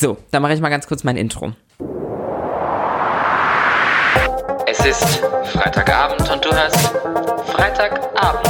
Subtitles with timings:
[0.00, 1.54] So, dann mache ich mal ganz kurz mein Intro.
[4.64, 6.76] Es ist Freitagabend und du hörst
[7.50, 8.46] Freitagabend.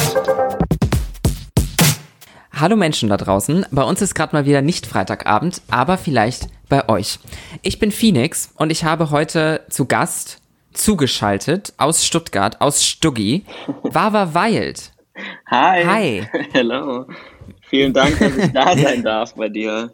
[2.53, 3.65] Hallo Menschen da draußen.
[3.71, 7.19] Bei uns ist gerade mal wieder nicht Freitagabend, aber vielleicht bei euch.
[7.63, 10.43] Ich bin Phoenix und ich habe heute zu Gast
[10.75, 13.47] zugeschaltet aus Stuttgart, aus Stuggi,
[13.85, 14.93] Wawa Wild.
[15.51, 15.83] Hi.
[15.83, 16.29] Hi.
[16.53, 17.07] Hello.
[17.71, 19.91] Vielen Dank, dass ich da sein darf bei dir.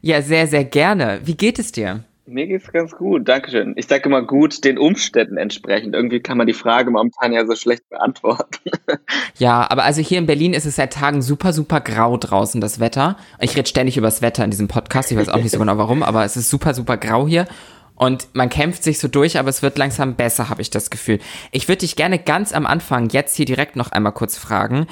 [0.00, 1.20] Ja, sehr, sehr gerne.
[1.24, 2.04] Wie geht es dir?
[2.26, 3.74] Mir geht's ganz gut, Dankeschön.
[3.76, 5.96] Ich sage immer gut den Umständen entsprechend.
[5.96, 8.70] Irgendwie kann man die Frage momentan ja so schlecht beantworten.
[9.38, 12.78] Ja, aber also hier in Berlin ist es seit Tagen super, super grau draußen, das
[12.78, 13.16] Wetter.
[13.40, 15.10] Ich rede ständig über das Wetter in diesem Podcast.
[15.10, 17.46] Ich weiß auch nicht so genau warum, aber es ist super, super grau hier.
[17.94, 21.20] Und man kämpft sich so durch, aber es wird langsam besser, habe ich das Gefühl.
[21.52, 24.86] Ich würde dich gerne ganz am Anfang jetzt hier direkt noch einmal kurz fragen.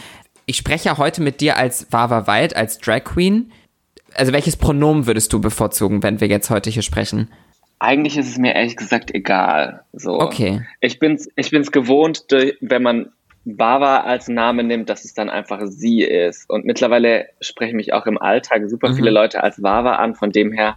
[0.46, 3.52] Ich spreche ja heute mit dir als Wawa Wild, als Drag Queen.
[4.14, 7.30] Also welches Pronomen würdest du bevorzugen, wenn wir jetzt heute hier sprechen?
[7.80, 9.84] Eigentlich ist es mir ehrlich gesagt egal.
[9.92, 10.18] So.
[10.20, 10.62] Okay.
[10.80, 12.24] Ich bin's, ich bin's gewohnt,
[12.60, 13.10] wenn man
[13.44, 16.50] Bava als Name nimmt, dass es dann einfach sie ist.
[16.50, 20.14] Und mittlerweile sprechen mich auch im Alltag super viele Leute als Wawa an.
[20.16, 20.74] Von dem her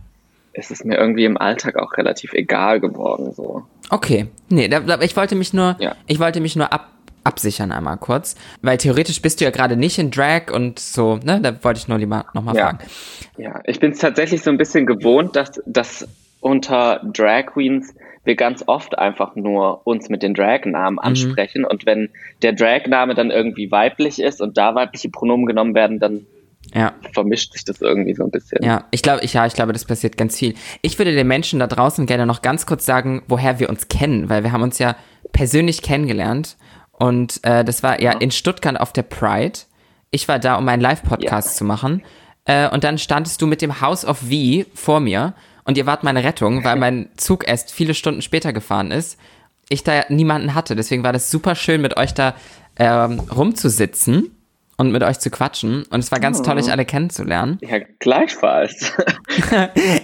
[0.54, 3.34] ist es mir irgendwie im Alltag auch relativ egal geworden.
[3.34, 3.64] So.
[3.90, 4.28] Okay.
[4.50, 5.96] Nee, da, ich wollte mich nur, Ja.
[6.08, 6.90] ich wollte mich nur ab,
[7.24, 8.36] absichern einmal kurz.
[8.62, 11.40] Weil theoretisch bist du ja gerade nicht in Drag und so, ne?
[11.42, 12.64] Da wollte ich nur lieber nochmal Ja.
[12.66, 12.80] fragen.
[13.38, 16.08] Ja, ich bin es tatsächlich so ein bisschen gewohnt, dass, dass
[16.40, 22.10] unter Drag Queens wir ganz oft einfach nur uns mit den Drag-Namen ansprechen und wenn
[22.44, 26.26] der Drag-Name dann irgendwie weiblich ist und da weibliche Pronomen genommen werden, dann
[26.76, 26.94] Ja.
[27.14, 28.64] vermischt sich das irgendwie so ein bisschen.
[28.64, 30.54] Ja, ich glaube, ich, ja, ich glaube, das passiert ganz viel.
[30.84, 34.30] Ich würde den Menschen da draußen gerne noch ganz kurz sagen, woher wir uns kennen,
[34.30, 34.96] weil wir haben uns ja
[35.32, 36.58] persönlich kennengelernt
[37.02, 39.60] und äh, das war ja in Stuttgart auf der Pride.
[40.12, 41.54] Ich war da, um einen Live-Podcast Ja.
[41.56, 42.04] zu machen
[42.46, 46.04] äh, und dann standest du mit dem House of V vor mir und ihr wart
[46.04, 49.18] meine Rettung, weil mein Zug erst viele Stunden später gefahren ist.
[49.70, 52.36] Ich da niemanden hatte, deswegen war das super schön, mit euch da
[52.78, 54.36] ähm, rumzusitzen
[54.78, 57.58] und mit euch zu quatschen und es war ganz toll, euch alle kennenzulernen.
[57.62, 58.92] Ja, gleichfalls.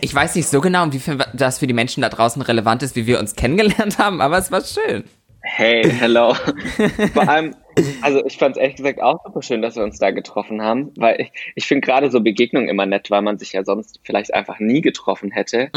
[0.02, 3.06] Ich weiß nicht so genau, inwiefern das für die Menschen da draußen relevant ist, wie
[3.08, 5.04] wir uns kennengelernt haben, aber es war schön.
[5.50, 6.34] Hey, hello.
[7.14, 7.56] Vor allem,
[8.02, 10.92] also ich fand es ehrlich gesagt auch super schön, dass wir uns da getroffen haben,
[10.98, 14.34] weil ich, ich finde gerade so Begegnungen immer nett, weil man sich ja sonst vielleicht
[14.34, 15.70] einfach nie getroffen hätte.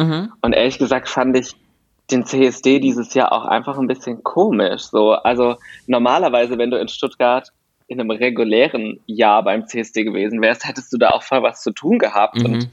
[0.42, 1.54] Und ehrlich gesagt fand ich
[2.10, 4.82] den CSD dieses Jahr auch einfach ein bisschen komisch.
[4.82, 5.56] So, also
[5.86, 7.48] normalerweise, wenn du in Stuttgart
[7.86, 11.70] in einem regulären Jahr beim CSD gewesen wärst, hättest du da auch voll was zu
[11.70, 12.68] tun gehabt und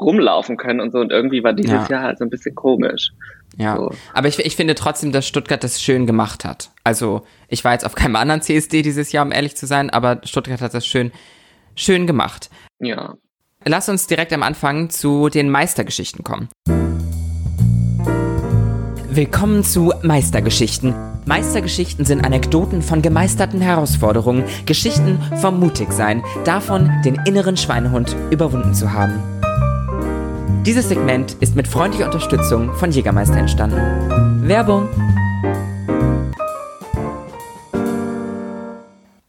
[0.00, 0.98] rumlaufen können und so.
[0.98, 1.86] Und irgendwie war dieses Ja.
[1.88, 3.12] Jahr halt so ein bisschen komisch.
[3.58, 3.90] Ja, So.
[4.14, 6.70] aber ich, ich finde trotzdem, dass Stuttgart das schön gemacht hat.
[6.84, 10.20] Also ich war jetzt auf keinem anderen CSD dieses Jahr, um ehrlich zu sein, aber
[10.24, 11.12] Stuttgart hat das schön,
[11.74, 12.48] schön gemacht.
[12.80, 13.14] Ja.
[13.64, 16.48] Lass uns direkt am Anfang zu den Meistergeschichten kommen.
[19.10, 20.94] Willkommen zu Meistergeschichten.
[21.26, 28.92] Meistergeschichten sind Anekdoten von gemeisterten Herausforderungen, Geschichten vom Mutigsein, davon, den inneren Schweinehund überwunden zu
[28.92, 29.22] haben.
[30.60, 34.46] Dieses Segment ist mit freundlicher Unterstützung von Jägermeister entstanden.
[34.46, 34.88] Werbung.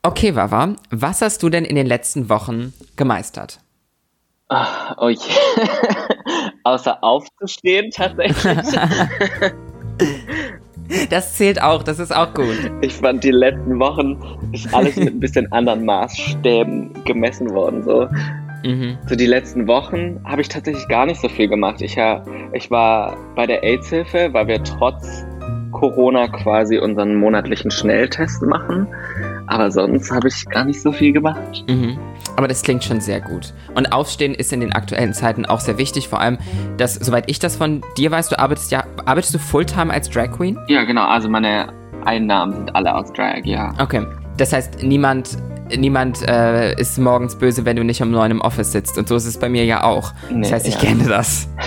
[0.03, 3.59] Okay, Wawa, was hast du denn in den letzten Wochen gemeistert?
[4.97, 5.17] Oh je.
[6.63, 8.35] Außer aufzustehen tatsächlich.
[11.09, 12.71] Das zählt auch, das ist auch gut.
[12.81, 14.19] Ich fand die letzten Wochen
[14.51, 17.83] ist alles mit ein bisschen anderen Maßstäben gemessen worden.
[17.83, 18.07] So,
[18.63, 18.97] Mhm.
[19.07, 21.81] so die letzten Wochen habe ich tatsächlich gar nicht so viel gemacht.
[21.81, 25.25] Ich, ha- ich war bei der AIDS-Hilfe, weil wir trotz
[25.71, 28.87] Corona quasi unseren monatlichen Schnelltest machen.
[29.47, 31.63] Aber sonst habe ich gar nicht so viel gemacht.
[31.67, 31.97] Mhm.
[32.37, 33.53] Aber das klingt schon sehr gut.
[33.75, 36.37] Und Aufstehen ist in den aktuellen Zeiten auch sehr wichtig, vor allem,
[36.77, 40.31] dass, soweit ich das von dir weiß, du arbeitest ja, arbeitest du Fulltime als Drag
[40.31, 40.57] Queen?
[40.67, 41.05] Ja, genau.
[41.05, 41.67] Also meine
[42.05, 43.73] Einnahmen sind alle aus Drag, ja.
[43.79, 44.03] Okay.
[44.37, 45.37] Das heißt, niemand,
[45.75, 48.97] niemand äh, ist morgens böse, wenn du nicht um neun im Office sitzt.
[48.97, 50.11] Und so ist es bei mir ja auch.
[50.23, 50.79] Das Nee, heißt, ich ja.
[50.81, 51.47] kenne das.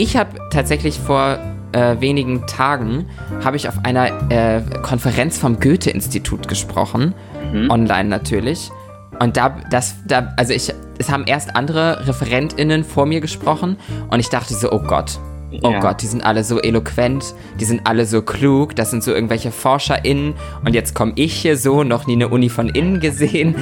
[0.00, 1.38] Ich habe tatsächlich vor
[1.72, 3.06] äh, wenigen Tagen
[3.44, 7.14] habe ich auf einer äh, Konferenz vom Goethe-Institut gesprochen,
[7.52, 7.68] Mhm.
[7.70, 8.70] online natürlich.
[9.18, 13.76] Und da, das, da, also ich, es haben erst andere ReferentInnen vor mir gesprochen
[14.10, 15.18] und ich dachte so, oh Gott,
[15.62, 15.80] oh Ja.
[15.80, 19.50] Gott, die sind alle so eloquent, die sind alle so klug, das sind so irgendwelche
[19.50, 20.34] ForscherInnen
[20.64, 23.56] und jetzt komme ich hier so, noch nie eine Uni von innen gesehen.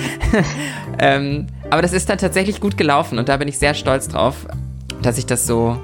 [0.99, 4.47] ähm, aber das ist dann tatsächlich gut gelaufen und da bin ich sehr stolz drauf,
[5.03, 5.77] dass ich das so,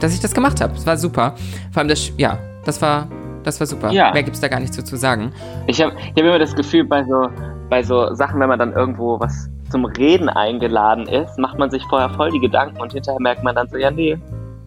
[0.00, 0.74] dass ich das gemacht habe.
[0.74, 1.34] Es war super.
[1.72, 3.08] Vor allem das, ja, das war,
[3.42, 3.90] das war super.
[3.90, 4.12] Ja.
[4.12, 5.32] Mehr gibt's da gar nicht so zu sagen.
[5.66, 7.28] Ich habe ich hab immer das Gefühl, bei so,
[7.68, 11.82] bei so Sachen, wenn man dann irgendwo was zum Reden eingeladen ist, macht man sich
[11.84, 14.18] vorher voll die Gedanken und hinterher merkt man dann so, ja, nee,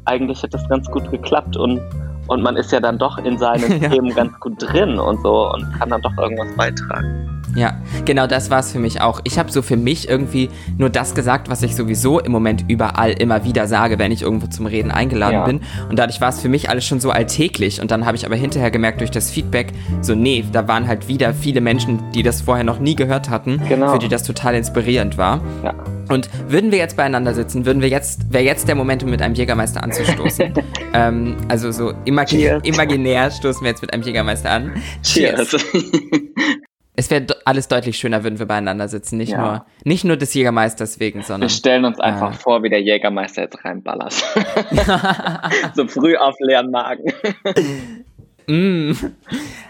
[0.05, 1.81] eigentlich hat das ganz gut geklappt und,
[2.27, 3.89] und man ist ja dann doch in seinen ja.
[3.89, 7.32] Themen ganz gut drin und so und kann dann doch irgendwas beitragen.
[7.55, 9.21] Ja, genau das war es für mich auch.
[9.23, 13.11] Ich habe so für mich irgendwie nur das gesagt, was ich sowieso im Moment überall
[13.11, 15.45] immer wieder sage, wenn ich irgendwo zum Reden eingeladen ja.
[15.45, 15.61] bin.
[15.89, 17.81] Und dadurch war es für mich alles schon so alltäglich.
[17.81, 21.07] Und dann habe ich aber hinterher gemerkt durch das Feedback, so nee, da waren halt
[21.07, 23.93] wieder viele Menschen, die das vorher noch nie gehört hatten, genau.
[23.93, 25.41] für die das total inspirierend war.
[25.63, 25.73] Ja.
[26.09, 29.21] Und würden wir jetzt beieinander sitzen, würden wir jetzt, wäre jetzt der Moment, um mit
[29.21, 30.53] einem Jägermeister anzustoßen.
[30.93, 34.73] ähm, also so imagi imaginär stoßen wir jetzt mit einem Jägermeister an.
[35.01, 35.49] Cheers.
[35.49, 35.65] Cheers.
[36.95, 39.17] Es wäre alles deutlich schöner, würden wir beieinander sitzen.
[39.17, 39.41] Nicht, ja.
[39.41, 41.49] nur, nicht nur des Jägermeisters wegen, sondern.
[41.49, 44.13] Wir stellen uns einfach äh, vor, wie der Jägermeister jetzt reinballert.
[45.75, 47.11] so früh auf leeren Magen.
[48.47, 48.91] mm.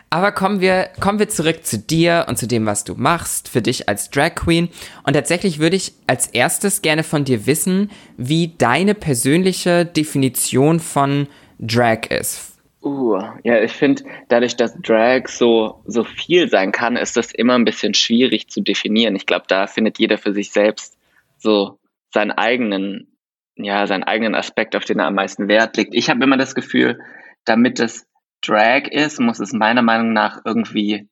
[0.09, 3.61] Aber kommen wir, kommen wir zurück zu dir und zu dem, was du machst, für
[3.61, 4.69] dich als Drag Queen.
[5.03, 11.27] Und tatsächlich würde ich als erstes gerne von dir wissen, wie deine persönliche Definition von
[11.57, 12.52] Drag ist
[12.83, 17.55] Uh, ja, ich finde, dadurch, dass Drag so, so viel sein kann, ist das immer
[17.55, 19.15] ein bisschen schwierig zu definieren.
[19.15, 20.97] Ich glaube, da findet jeder für sich selbst
[21.37, 21.79] so
[22.11, 23.07] seinen eigenen,
[23.55, 25.95] ja, seinen eigenen Aspekt, auf den er am meisten Wert legt.
[25.95, 26.99] Ich habe immer das Gefühl,
[27.45, 28.05] damit es
[28.41, 31.07] Drag ist, muss es meiner Meinung nach irgendwie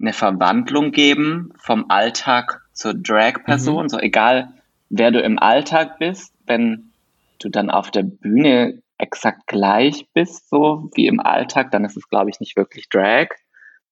[0.00, 3.84] eine Verwandlung geben vom Alltag zur Drag-Person.
[3.84, 3.88] Mhm.
[3.88, 4.52] So egal,
[4.88, 6.92] wer du im Alltag bist, wenn
[7.40, 12.08] du dann auf der Bühne exakt gleich bist, so wie im Alltag, dann ist es,
[12.08, 13.28] glaube ich, nicht wirklich Drag.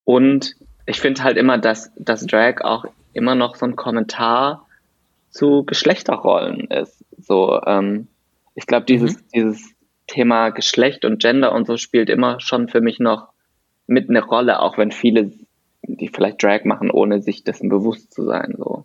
[0.04, 0.54] Und
[0.86, 4.66] ich finde halt immer, dass, dass Drag auch immer noch so ein Kommentar
[5.30, 7.04] zu Geschlechterrollen ist.
[7.18, 8.08] So, ähm,
[8.54, 9.24] ich glaube, dieses, mhm.
[9.34, 9.74] dieses
[10.06, 13.28] Thema Geschlecht und Gender und so spielt immer schon für mich noch
[13.86, 15.32] mit eine Rolle, auch wenn viele,
[15.82, 18.54] die vielleicht Drag machen, ohne sich dessen bewusst zu sein.
[18.56, 18.84] So.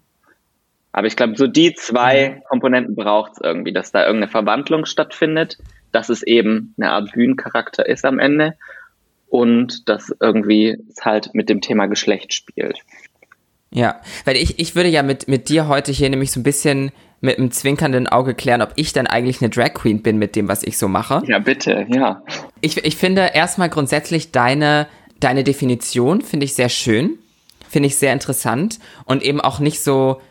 [0.91, 2.41] Aber ich glaube, so die zwei.
[2.49, 5.57] Komponenten braucht es irgendwie, dass da irgendeine Verwandlung stattfindet
[5.93, 8.55] dass es eben eine Art Bühnencharakter ist am Ende
[9.27, 12.79] und dass irgendwie es halt mit dem Thema Geschlecht spielt.
[13.71, 16.91] Ja, weil ich, ich würde ja mit, mit dir heute hier nämlich so ein bisschen
[17.21, 20.47] mit einem zwinkernden Auge klären, ob ich dann eigentlich eine Drag Queen bin mit dem,
[20.49, 21.23] was ich so mache.
[21.25, 22.21] Ja, bitte, ja.
[22.61, 24.87] Ich, ich finde erstmal grundsätzlich deine,
[25.19, 27.17] deine Definition finde ich sehr schön,
[27.69, 30.21] finde ich sehr interessant und eben auch nicht so,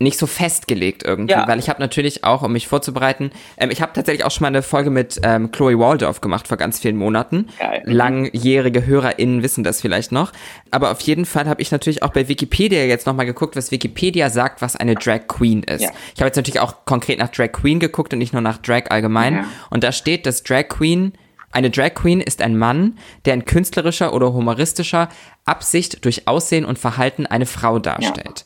[0.00, 1.46] nicht so festgelegt irgendwie, ja.
[1.46, 4.48] weil ich habe natürlich auch, um mich vorzubereiten, ähm, ich habe tatsächlich auch schon mal
[4.48, 7.48] eine Folge mit ähm, Chloe Waldorf gemacht vor ganz vielen Monaten.
[7.58, 7.82] Geil.
[7.84, 10.32] Langjährige HörerInnen wissen das vielleicht noch.
[10.70, 14.30] Aber auf jeden Fall habe ich natürlich auch bei Wikipedia jetzt nochmal geguckt, was Wikipedia
[14.30, 15.82] sagt, was eine Drag Queen ist.
[15.82, 15.90] Ja.
[16.14, 18.84] Ich habe jetzt natürlich auch konkret nach Drag Queen geguckt und nicht nur nach Drag
[18.88, 19.34] allgemein.
[19.34, 19.44] Ja.
[19.68, 21.12] Und da steht, dass Drag Queen
[21.52, 25.08] eine Drag Queen ist ein Mann, der in künstlerischer oder humoristischer
[25.44, 28.44] Absicht durch Aussehen und Verhalten eine Frau darstellt.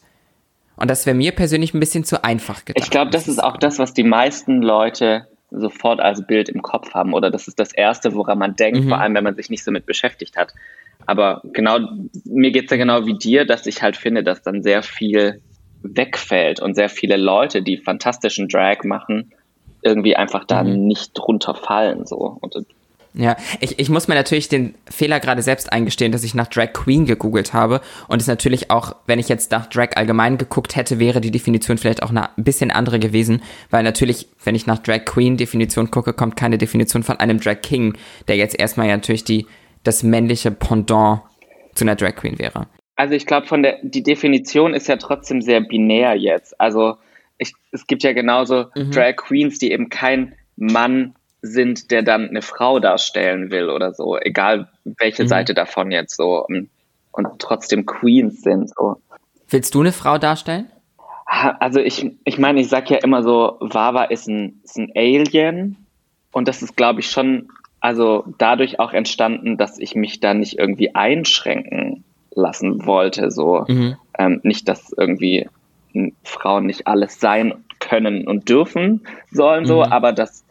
[0.76, 2.84] Und das wäre mir persönlich ein bisschen zu einfach gedacht.
[2.84, 6.94] Ich glaube, das ist auch das, was die meisten Leute sofort als Bild im Kopf
[6.94, 7.14] haben.
[7.14, 8.88] Oder das ist das Erste, woran man denkt, mhm.
[8.88, 10.52] vor allem wenn man sich nicht so mit beschäftigt hat.
[11.06, 11.78] Aber genau,
[12.24, 15.40] mir geht es ja genau wie dir, dass ich halt finde, dass dann sehr viel
[15.82, 19.32] wegfällt und sehr viele Leute, die fantastischen Drag machen,
[19.82, 20.86] irgendwie einfach da mhm.
[20.86, 22.06] nicht drunter fallen.
[22.06, 22.38] So.
[22.40, 22.56] Und
[23.16, 26.72] ja, ich, ich muss mir natürlich den Fehler gerade selbst eingestehen, dass ich nach Drag
[26.72, 27.80] Queen gegoogelt habe.
[28.08, 31.78] Und es natürlich auch, wenn ich jetzt nach Drag allgemein geguckt hätte, wäre die Definition
[31.78, 33.40] vielleicht auch ein bisschen andere gewesen.
[33.70, 37.60] Weil natürlich, wenn ich nach Drag Queen Definition gucke, kommt keine Definition von einem Drag
[37.62, 37.96] King,
[38.26, 39.46] der jetzt erstmal ja natürlich die,
[39.84, 41.20] das männliche Pendant
[41.74, 42.66] zu einer Drag Queen wäre.
[42.96, 46.60] Also ich glaube, von der, die Definition ist ja trotzdem sehr binär jetzt.
[46.60, 46.96] Also
[47.38, 48.90] ich, es gibt ja genauso mhm.
[48.90, 54.18] Drag Queens, die eben kein Mann sind, der dann eine Frau darstellen will oder so,
[54.18, 55.28] egal welche mhm.
[55.28, 56.70] Seite davon jetzt so und,
[57.12, 58.70] und trotzdem Queens sind.
[58.70, 58.96] So.
[59.48, 60.70] Willst du eine Frau darstellen?
[61.26, 65.76] Also ich, ich meine, ich sag ja immer so, Wawa ist ein, ist ein Alien
[66.32, 67.48] und das ist, glaube ich, schon
[67.80, 73.30] also dadurch auch entstanden, dass ich mich da nicht irgendwie einschränken lassen wollte.
[73.30, 73.96] So mhm.
[74.18, 75.48] ähm, nicht, dass irgendwie
[76.22, 79.92] Frauen nicht alles sein können und dürfen sollen, so, mhm.
[79.92, 80.43] aber dass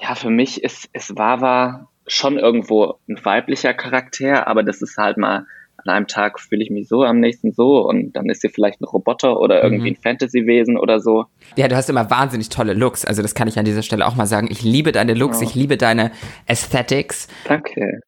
[0.00, 5.16] ja, für mich ist, ist Wawa schon irgendwo ein weiblicher Charakter, aber das ist halt
[5.16, 5.46] mal
[5.86, 8.80] an einem Tag fühle ich mich so, am nächsten so und dann ist sie vielleicht
[8.80, 9.96] ein Roboter oder irgendwie mhm.
[9.96, 11.24] ein Fantasy-Wesen oder so.
[11.56, 14.14] Ja, du hast immer wahnsinnig tolle Looks, also das kann ich an dieser Stelle auch
[14.14, 14.48] mal sagen.
[14.50, 15.44] Ich liebe deine Looks, oh.
[15.44, 16.10] ich liebe deine
[16.46, 17.28] Aesthetics.
[17.44, 18.00] Danke.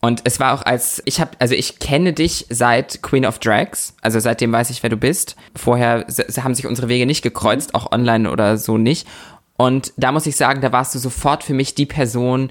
[0.00, 3.96] Und es war auch als, ich habe, also ich kenne dich seit Queen of Drags,
[4.02, 5.34] also seitdem weiß ich, wer du bist.
[5.56, 6.04] Vorher
[6.42, 9.08] haben sich unsere Wege nicht gekreuzt, auch online oder so nicht.
[9.56, 12.50] Und da muss ich sagen, da warst du sofort für mich die Person,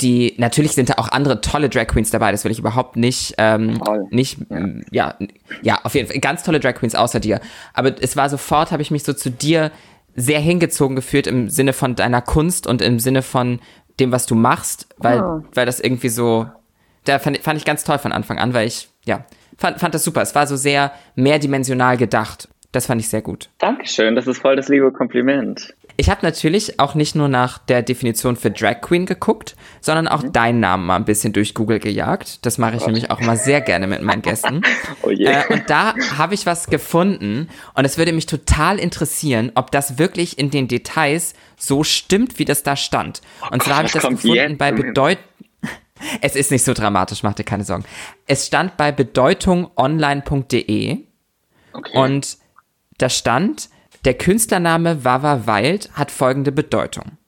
[0.00, 3.34] die, natürlich sind da auch andere tolle Drag Queens dabei, das will ich überhaupt nicht,
[3.38, 4.06] ähm, Toll.
[4.10, 4.38] nicht,
[4.90, 5.14] ja.
[5.18, 5.26] ja,
[5.62, 7.40] ja, auf jeden Fall, ganz tolle Drag Queens außer dir.
[7.74, 9.70] Aber es war sofort, habe ich mich so zu dir
[10.16, 13.60] sehr hingezogen gefühlt im Sinne von deiner Kunst und im Sinne von
[14.00, 15.42] dem, was du machst, weil, Oh.
[15.54, 16.46] weil das irgendwie so,
[17.04, 19.24] da fand, fand ich ganz toll von Anfang an, weil ich, ja,
[19.58, 20.22] fand, fand das super.
[20.22, 22.48] Es war so sehr mehrdimensional gedacht.
[22.72, 23.50] Das fand ich sehr gut.
[23.58, 25.74] Dankeschön, das ist voll das liebe Kompliment.
[25.96, 30.22] Ich habe natürlich auch nicht nur nach der Definition für Drag Queen geguckt, sondern auch
[30.22, 30.32] Mhm.
[30.32, 32.44] deinen Namen mal ein bisschen durch Google gejagt.
[32.46, 34.62] Das mache ich nämlich auch immer sehr gerne mit meinen Gästen.
[35.02, 35.26] Oh je.
[35.26, 39.98] Äh, und da habe ich was gefunden und es würde mich total interessieren, ob das
[39.98, 43.20] wirklich in den Details so stimmt, wie das da stand.
[43.50, 45.18] Und zwar habe ich das gefunden bei Bedeut
[46.20, 47.84] Es ist nicht so dramatisch, mach dir keine Sorgen.
[48.26, 50.98] Es stand bei bedeutungonline.de
[51.74, 51.96] Okay.
[51.98, 52.36] und
[52.98, 53.70] da stand,
[54.04, 57.18] der Künstlername Wawa Wild hat folgende Bedeutung.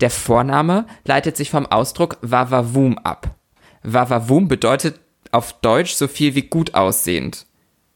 [0.00, 3.36] Der Vorname leitet sich vom Ausdruck Wawawum ab.
[3.82, 5.00] Wawawum bedeutet
[5.30, 7.46] auf Deutsch so viel wie gut aussehend.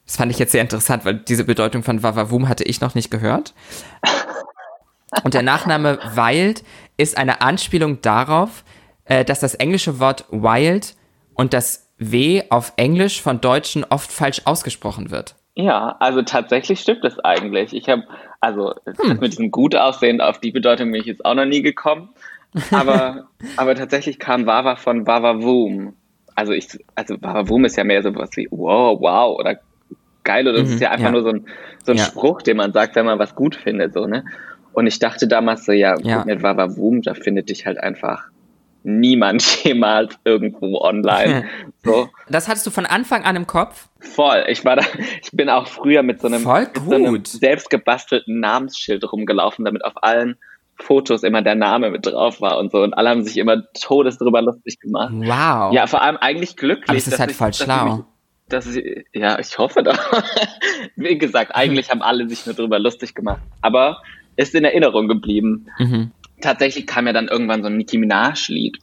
[0.06, 3.10] Das fand ich jetzt sehr interessant, weil diese Bedeutung von Wawawum hatte ich noch nicht
[3.10, 3.54] gehört.
[5.22, 6.64] Und der Nachname Wild
[6.96, 8.64] ist eine Anspielung darauf,
[9.04, 10.96] äh, dass das englische Wort wild
[11.34, 15.36] und das W auf Englisch von Deutschen oft falsch ausgesprochen wird.
[15.56, 17.72] Ja, also tatsächlich stimmt es eigentlich.
[17.74, 18.04] Ich habe,
[18.40, 19.18] also Hm.
[19.20, 22.10] mit diesem gut aussehen, auf die Bedeutung bin ich jetzt auch noch nie gekommen.
[22.72, 25.94] Aber, aber tatsächlich kam Wawa von Wawawum.
[26.34, 29.58] Also ich, also Wawawum ist ja mehr so was wie wow, wow oder
[30.24, 31.10] geil oder das Mhm, ist ja einfach ja.
[31.12, 31.46] nur so ein,
[31.84, 32.04] so ein Ja.
[32.04, 34.24] Spruch, den man sagt, wenn man was gut findet, so, ne?
[34.72, 36.24] Und ich dachte damals so, ja, Ja.
[36.24, 38.24] mit Wawawum, da findet dich halt einfach
[38.84, 41.44] niemand jemals irgendwo online.
[41.86, 42.08] So.
[42.30, 43.88] Das hattest du von Anfang an im Kopf?
[44.00, 44.46] Voll.
[44.48, 44.82] Ich war da,
[45.22, 47.26] ich bin auch früher mit so einem, mit so einem gut.
[47.26, 50.36] selbst gebastelten Namensschild rumgelaufen, damit auf allen
[50.76, 52.82] Fotos immer der Name mit drauf war und so.
[52.82, 55.12] Und alle haben sich immer todes drüber lustig gemacht.
[55.12, 55.74] Wow.
[55.74, 56.88] Ja, vor allem eigentlich glücklich.
[56.88, 58.04] Aber es ist halt ich- voll dass ich schlau.
[58.48, 59.98] Dass ich, ja, ich hoffe doch.
[60.96, 63.42] Wie gesagt, eigentlich haben alle sich nur drüber lustig gemacht.
[63.60, 64.00] Aber
[64.36, 65.66] ist in Erinnerung geblieben.
[65.78, 66.12] Mhm.
[66.40, 68.78] Tatsächlich kam ja dann irgendwann so ein Nicki Minaj-Lied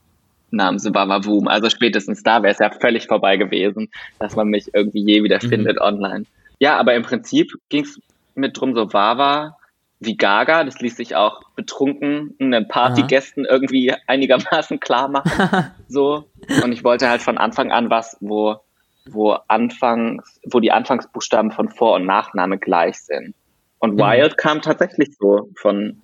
[0.51, 1.47] namens Wawawum.
[1.47, 3.89] Also spätestens da wäre es ja völlig vorbei gewesen,
[4.19, 5.49] dass man mich irgendwie je wieder Mhm.
[5.49, 6.25] findet online.
[6.59, 7.99] Ja, aber im Prinzip ging es
[8.35, 9.57] mit drum so Wawa
[9.99, 10.63] wie Gaga.
[10.63, 15.31] Das ließ sich auch betrunken den Partygästen irgendwie einigermaßen klar machen.
[15.87, 16.25] so.
[16.63, 18.57] Und ich wollte halt von Anfang an was, wo,
[19.05, 23.35] wo anfangs, wo die Anfangsbuchstaben von Vor- und Nachname gleich sind.
[23.79, 26.01] Und Wild kam tatsächlich so von,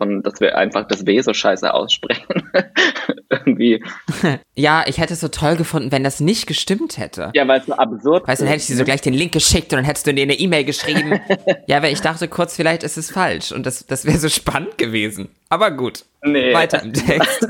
[0.00, 2.50] von, dass wir einfach das W so scheiße aussprechen.
[3.28, 3.84] Irgendwie.
[4.56, 7.30] Ja, ich hätte es so toll gefunden, wenn das nicht gestimmt hätte.
[7.34, 9.32] Ja, weil es so absurd Weißt du, dann hätte ich dir so gleich den Link
[9.32, 11.18] geschickt und dann hättest du dir eine E-Mail geschrieben.
[11.66, 14.76] ja, weil ich dachte kurz, vielleicht ist es falsch und das, das wäre so spannend
[14.76, 15.28] gewesen.
[15.48, 16.04] Aber gut.
[16.22, 16.52] Nee.
[16.52, 17.46] Weiter im Text.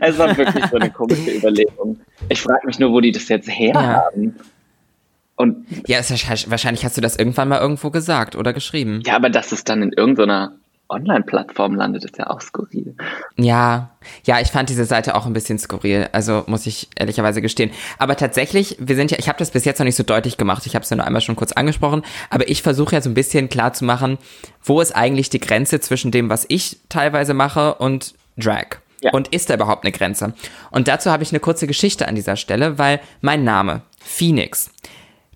[0.00, 2.00] Es war wirklich so eine komische Überlegung.
[2.30, 3.82] Ich frage mich nur, wo die das jetzt her Ja.
[4.06, 4.36] haben.
[5.36, 9.02] Und Ja, ist wahrscheinlich, wahrscheinlich hast du das irgendwann mal irgendwo gesagt oder geschrieben.
[9.04, 10.52] ja, aber dass es dann in irgendeiner
[10.94, 12.96] Online-Plattform landet, ist ja auch skurril.
[13.36, 13.90] Ja,
[14.24, 17.70] ja, ich fand diese Seite auch ein bisschen skurril, also muss ich ehrlicherweise gestehen.
[17.98, 20.66] Aber tatsächlich, wir sind ja, ich habe das bis jetzt noch nicht so deutlich gemacht,
[20.66, 23.14] ich habe es ja nur einmal schon kurz angesprochen, aber ich versuche ja so ein
[23.14, 24.18] bisschen klar zu machen,
[24.62, 28.78] wo ist eigentlich die Grenze zwischen dem, was ich teilweise mache und Drag.
[29.00, 29.10] Ja.
[29.12, 30.32] Und ist da überhaupt eine Grenze?
[30.70, 34.70] Und dazu habe ich eine kurze Geschichte an dieser Stelle, weil mein Name, Phoenix,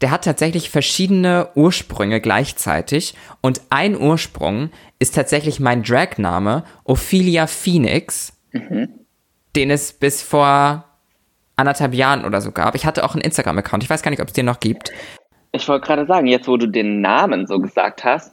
[0.01, 8.33] der hat tatsächlich verschiedene Ursprünge gleichzeitig und ein Ursprung ist tatsächlich mein Dragname Ophelia Phoenix,
[8.53, 10.85] den es bis vor
[11.57, 12.75] anderthalb Jahren oder so gab.
[12.75, 14.93] Ich hatte auch einen Instagram-Account, ich weiß gar nicht, ob es den noch gibt.
[15.53, 18.33] Ich wollte gerade sagen, jetzt wo du den Namen so gesagt hast,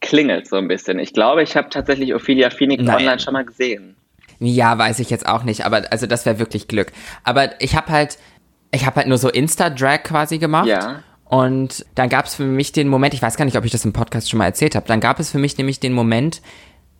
[0.00, 0.98] klingelt so ein bisschen.
[0.98, 2.96] Ich glaube, ich habe tatsächlich Ophelia Phoenix Nein.
[2.96, 3.96] online schon mal gesehen.
[4.38, 6.92] Ja, weiß ich jetzt auch nicht, aber also das wäre wirklich Glück.
[7.24, 8.18] Aber ich habe halt,
[8.70, 10.66] ich habe halt nur so Insta-Drag quasi gemacht.
[10.66, 11.02] Ja.
[11.24, 13.84] Und dann gab es für mich den Moment, ich weiß gar nicht, ob ich das
[13.84, 16.40] im Podcast schon mal erzählt habe, dann gab es für mich nämlich den Moment,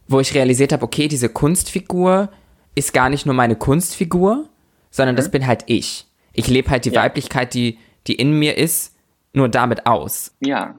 [0.08, 2.28] wo ich realisiert habe, okay, diese Kunstfigur
[2.74, 4.48] ist gar nicht nur meine Kunstfigur,
[4.90, 6.06] sondern das bin halt ich.
[6.32, 7.02] Ich lebe halt die Ja.
[7.02, 8.94] Weiblichkeit, die, die in mir ist,
[9.32, 10.74] nur damit aus Ja.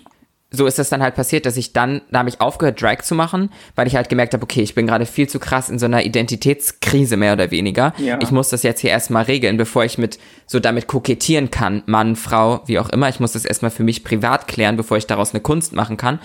[0.58, 3.16] So ist das dann halt passiert, dass ich dann, da habe ich aufgehört, Drag zu
[3.16, 5.86] machen, weil ich halt gemerkt habe, okay, ich bin gerade viel zu krass in so
[5.86, 7.94] einer Identitätskrise mehr oder weniger.
[7.98, 8.20] Ja.
[8.22, 12.16] Ich muss das jetzt hier erstmal regeln, bevor ich mit so damit kokettieren kann, Mann,
[12.16, 13.08] Frau, wie auch immer.
[13.08, 16.20] Ich muss das erstmal für mich privat klären, bevor ich daraus eine Kunst machen kann.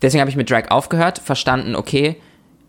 [0.00, 2.16] Deswegen habe ich mit Drag aufgehört, verstanden, okay,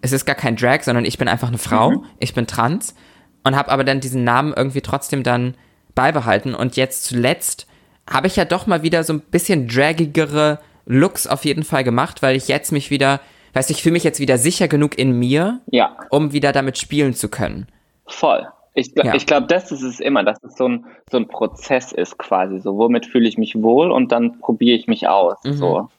[0.01, 2.95] es ist gar kein Drag, sondern ich bin einfach eine Frau, ich bin trans
[3.43, 5.55] und habe aber dann diesen Namen irgendwie trotzdem dann
[5.93, 7.67] beibehalten und jetzt zuletzt
[8.09, 12.21] habe ich ja doch mal wieder so ein bisschen dragigere Looks auf jeden Fall gemacht,
[12.21, 13.19] weil ich jetzt mich wieder,
[13.53, 15.95] weißt du, ich fühle mich jetzt wieder sicher genug in mir, Ja.
[16.09, 17.67] um wieder damit spielen zu können.
[18.07, 18.47] Voll.
[18.73, 19.15] Ich, gl- Ja.
[19.15, 22.59] ich glaube, das ist es immer, dass es so ein, so ein Prozess ist quasi.
[22.59, 25.37] So, womit fühle ich mich wohl und dann probiere ich mich aus.
[25.43, 25.53] Mhm.
[25.53, 25.89] So.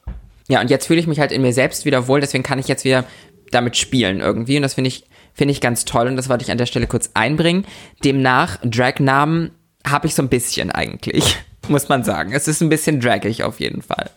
[0.47, 2.67] Ja, und jetzt fühle ich mich halt in mir selbst wieder wohl, deswegen kann ich
[2.67, 3.03] jetzt wieder
[3.51, 6.51] damit spielen irgendwie und das finde ich, finde ich ganz toll und das wollte ich
[6.51, 7.65] an der Stelle kurz einbringen.
[8.05, 9.51] Demnach, Drag-Namen
[9.85, 11.35] habe ich so ein bisschen eigentlich,
[11.67, 12.31] muss man sagen.
[12.33, 14.09] Es ist ein bisschen dragig auf jeden Fall.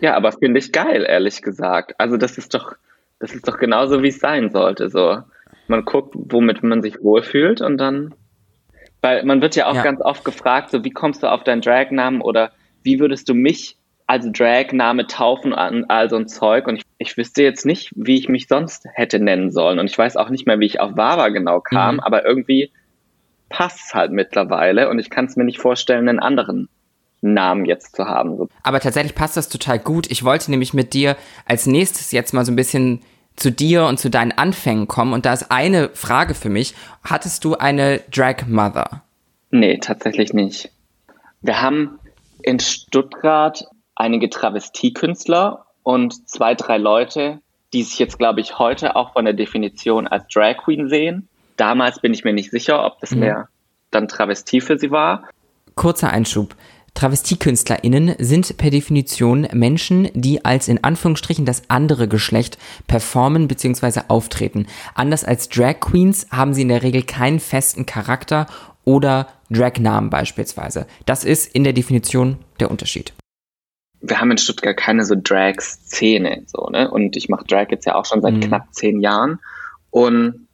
[0.00, 1.94] Ja, aber finde ich geil, ehrlich gesagt.
[1.98, 2.74] Also das ist doch,
[3.18, 4.90] das ist doch genauso, wie es sein sollte.
[4.90, 5.18] So,
[5.68, 8.14] man guckt, womit man sich wohlfühlt und dann,
[9.02, 9.82] weil man wird ja auch Ja.
[9.82, 13.76] ganz oft gefragt, so wie kommst du auf deinen Drag-Namen oder wie würdest du mich
[14.06, 18.16] als Drag-Name taufen an all so ein Zeug und ich, ich wüsste jetzt nicht, wie
[18.16, 20.96] ich mich sonst hätte nennen sollen und ich weiß auch nicht mehr, wie ich auf
[20.96, 22.00] Wawa genau kam, Mhm.
[22.00, 22.70] aber irgendwie
[23.48, 26.68] passt es halt mittlerweile und ich kann es mir nicht vorstellen, einen anderen
[27.34, 28.48] Namen jetzt zu haben.
[28.62, 30.10] Aber tatsächlich passt das total gut.
[30.10, 33.02] Ich wollte nämlich mit dir als nächstes jetzt mal so ein bisschen
[33.36, 35.12] zu dir und zu deinen Anfängen kommen.
[35.12, 36.74] Und da ist eine Frage für mich.
[37.04, 39.02] Hattest du eine Drag Mother?
[39.50, 40.70] Nee, tatsächlich nicht.
[41.42, 41.98] Wir haben
[42.42, 43.64] in Stuttgart
[43.94, 47.40] einige Travestiekünstler und zwei, drei Leute,
[47.72, 51.28] die sich jetzt, glaube ich, heute auch von der Definition als Drag Queen sehen.
[51.56, 53.48] Damals bin ich mir nicht sicher, ob das mehr
[53.90, 55.28] dann Travestie für sie war.
[55.74, 56.54] Kurzer Einschub.
[56.96, 64.00] TravestiekünstlerInnen sind per Definition Menschen, die als in Anführungsstrichen das andere Geschlecht performen bzw.
[64.08, 64.66] auftreten.
[64.94, 68.46] Anders als Drag Queens haben sie in der Regel keinen festen Charakter
[68.84, 70.86] oder Dragnamen beispielsweise.
[71.04, 73.12] Das ist in der Definition der Unterschied.
[74.00, 76.90] Wir haben in Stuttgart keine so Drag-Szene, so, ne?
[76.90, 78.40] Und ich mache Drag jetzt ja auch schon seit Mhm.
[78.40, 79.38] knapp zehn Jahren.
[79.90, 80.48] Und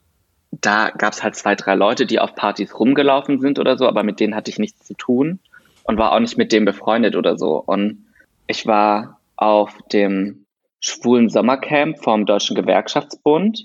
[0.50, 4.02] da gab es halt zwei, drei Leute, die auf Partys rumgelaufen sind oder so, aber
[4.02, 5.38] mit denen hatte ich nichts zu tun
[5.84, 7.56] und war auch nicht mit denen befreundet oder so.
[7.56, 8.06] Und
[8.46, 10.44] ich war auf dem
[10.80, 13.64] schwulen Sommercamp vom Deutschen Gewerkschaftsbund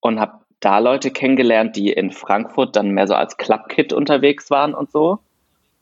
[0.00, 4.74] und habe da Leute kennengelernt, die in Frankfurt dann mehr so als Clubkid unterwegs waren
[4.74, 5.18] und so.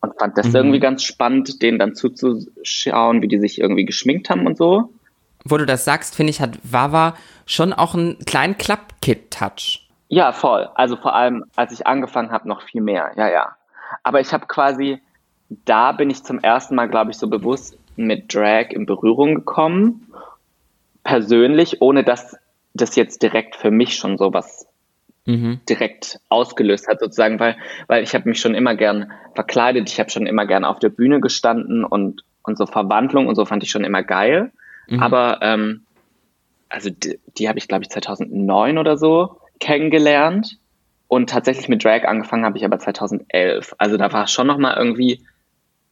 [0.01, 0.55] Und fand das Mhm.
[0.57, 4.91] irgendwie ganz spannend, denen dann zuzuschauen, wie die sich irgendwie geschminkt haben und so.
[5.45, 7.15] Wo du das sagst, finde ich, hat Wawa
[7.47, 9.89] schon auch einen kleinen Club-Kid-Touch.
[10.09, 10.69] Ja, voll.
[10.75, 13.13] Also vor allem, als ich angefangen habe, noch viel mehr.
[13.17, 13.57] Ja, ja.
[14.03, 15.01] Aber ich habe quasi,
[15.49, 20.13] da bin ich zum ersten Mal, glaube ich, so bewusst mit Drag in Berührung gekommen.
[21.05, 22.37] Persönlich, ohne dass
[22.75, 24.67] das jetzt direkt für mich schon so was
[25.27, 25.61] Mhm.
[25.69, 27.57] direkt ausgelöst hat, sozusagen, weil,
[27.89, 30.89] weil ich habe mich schon immer gern verkleidet, ich habe schon immer gern auf der
[30.89, 34.53] Bühne gestanden und, und so Verwandlung und so fand ich schon immer geil.
[34.87, 35.03] Mhm.
[35.03, 35.83] Aber ähm,
[36.69, 40.59] also die, die habe ich, glaube ich, 2009 oder so kennengelernt.
[41.09, 43.75] Und tatsächlich mit Drag angefangen habe ich aber 2011.
[43.79, 45.25] Also da war schon noch mal irgendwie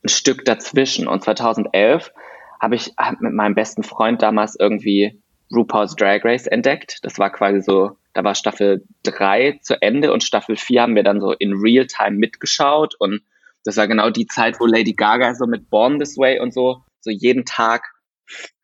[0.04, 1.08] ein Stück dazwischen.
[1.08, 2.12] Und 2011
[2.60, 5.20] habe ich mit meinem besten Freund damals irgendwie
[5.54, 6.98] RuPaul's Drag Race entdeckt.
[7.02, 11.02] Das war quasi so, da war Staffel 3 zu Ende und Staffel 4 haben wir
[11.02, 12.94] dann so in Real-Time mitgeschaut.
[12.98, 13.22] Und
[13.64, 16.82] das war genau die Zeit, wo Lady Gaga so mit Born This Way und so,
[17.00, 17.93] so jeden Tag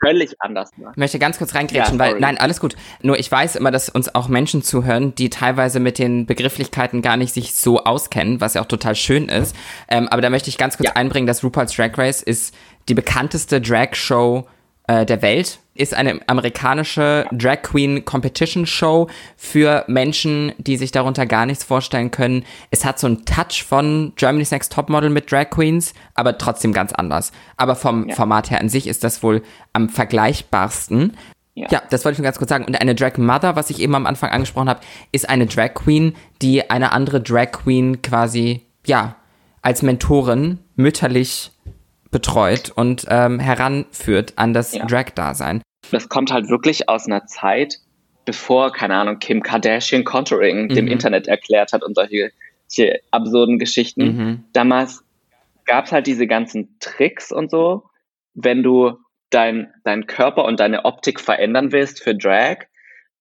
[0.03, 0.91] völlig anders war.
[0.93, 2.77] Ich möchte ganz kurz reingrätschen, Ja, weil, nein, alles gut.
[3.03, 7.17] Nur ich weiß immer, dass uns auch Menschen zuhören, die teilweise mit den Begrifflichkeiten gar
[7.17, 9.55] nicht sich so auskennen, was ja auch total schön ist.
[9.89, 10.97] Ähm, aber da möchte ich ganz kurz Ja.
[10.97, 12.55] einbringen, dass RuPaul's Drag Race ist
[12.89, 14.47] die bekannteste Drag-Show
[14.89, 21.27] äh, der Welt, ist eine amerikanische Drag Queen Competition Show für Menschen, die sich darunter
[21.27, 22.45] gar nichts vorstellen können.
[22.71, 26.93] Es hat so einen Touch von Germany's Next Topmodel mit Drag Queens, aber trotzdem ganz
[26.93, 27.33] anders.
[27.57, 28.15] Aber vom Ja.
[28.15, 31.17] Format her an sich ist das wohl am vergleichbarsten.
[31.55, 31.67] Ja.
[31.71, 32.65] Ja, das wollte ich nur ganz kurz sagen.
[32.65, 34.81] Und eine Drag Mother, was ich eben am Anfang angesprochen habe,
[35.13, 39.17] ist eine Drag Queen, die eine andere Drag Queen quasi, ja,
[39.63, 41.51] als Mentorin mütterlich
[42.11, 44.85] betreut und ähm, heranführt an das Ja.
[44.87, 45.63] Drag-Dasein.
[45.91, 47.77] Das kommt halt wirklich aus einer Zeit,
[48.25, 50.93] bevor, keine Ahnung, Kim Kardashian Contouring dem Mhm.
[50.93, 52.33] Internet erklärt hat und solche,
[52.67, 54.05] solche absurden Geschichten.
[54.05, 54.45] Mhm.
[54.53, 55.05] Damals
[55.65, 57.85] gab es halt diese ganzen Tricks und so,
[58.35, 58.99] wenn du
[59.31, 62.67] dein, deinen Körper und deine Optik verändern willst für Drag.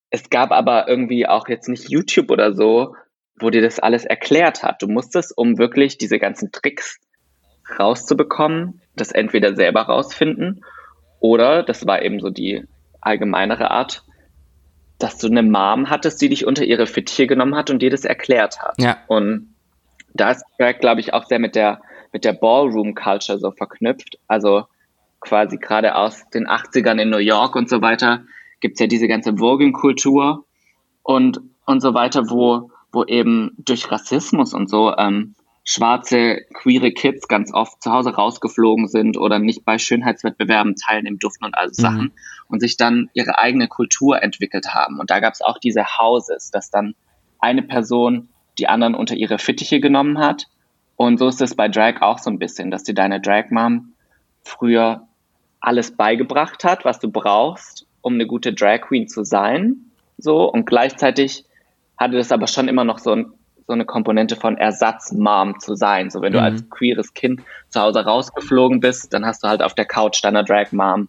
[0.10, 2.96] Es gab aber irgendwie auch jetzt nicht YouTube oder so,
[3.40, 4.82] wo dir das alles erklärt hat.
[4.82, 7.00] Du musstest, um wirklich diese ganzen Tricks
[7.80, 10.62] rauszubekommen, das entweder selber rausfinden
[11.20, 12.64] oder, das war eben so die
[13.02, 14.04] allgemeinere Art,
[14.98, 18.06] dass du eine Mom hattest, die dich unter ihre Fittiche genommen hat und dir das
[18.06, 18.76] erklärt hat.
[18.78, 18.98] Ja.
[19.08, 19.56] Und
[20.14, 24.18] da ist Drag, glaube ich, auch sehr mit der, mit der Ballroom-Culture so verknüpft.
[24.28, 24.66] Also
[25.22, 28.24] quasi gerade aus den 80ern in New York und so weiter
[28.60, 30.46] gibt's ja diese ganze Voguing-Kultur
[31.04, 35.36] und, und so weiter, wo, wo eben durch Rassismus und so ähm,
[35.70, 41.46] schwarze, queere Kids ganz oft zu Hause rausgeflogen sind oder nicht bei Schönheitswettbewerben teilnehmen durften
[41.46, 41.86] und all so Mhm.
[41.86, 42.12] Sachen
[42.48, 45.00] und sich dann ihre eigene Kultur entwickelt haben.
[45.00, 46.96] Und da gab's auch diese Houses, dass dann
[47.38, 50.48] eine Person die anderen unter ihre Fittiche genommen hat.
[50.96, 53.94] Und so ist es bei Drag auch so ein bisschen, dass dir deine Drag Mom
[54.42, 55.08] früher
[55.60, 59.92] alles beigebracht hat, was du brauchst, um eine gute Drag Queen zu sein.
[60.18, 61.46] So, und gleichzeitig
[61.96, 63.34] hatte das aber schon immer noch so, ein,
[63.70, 66.10] so eine Komponente von Ersatzmom zu sein.
[66.10, 66.44] So, wenn du Mhm.
[66.46, 70.44] als queeres Kind zu Hause rausgeflogen bist, dann hast du halt auf der Couch deiner
[70.44, 71.08] Drag Mom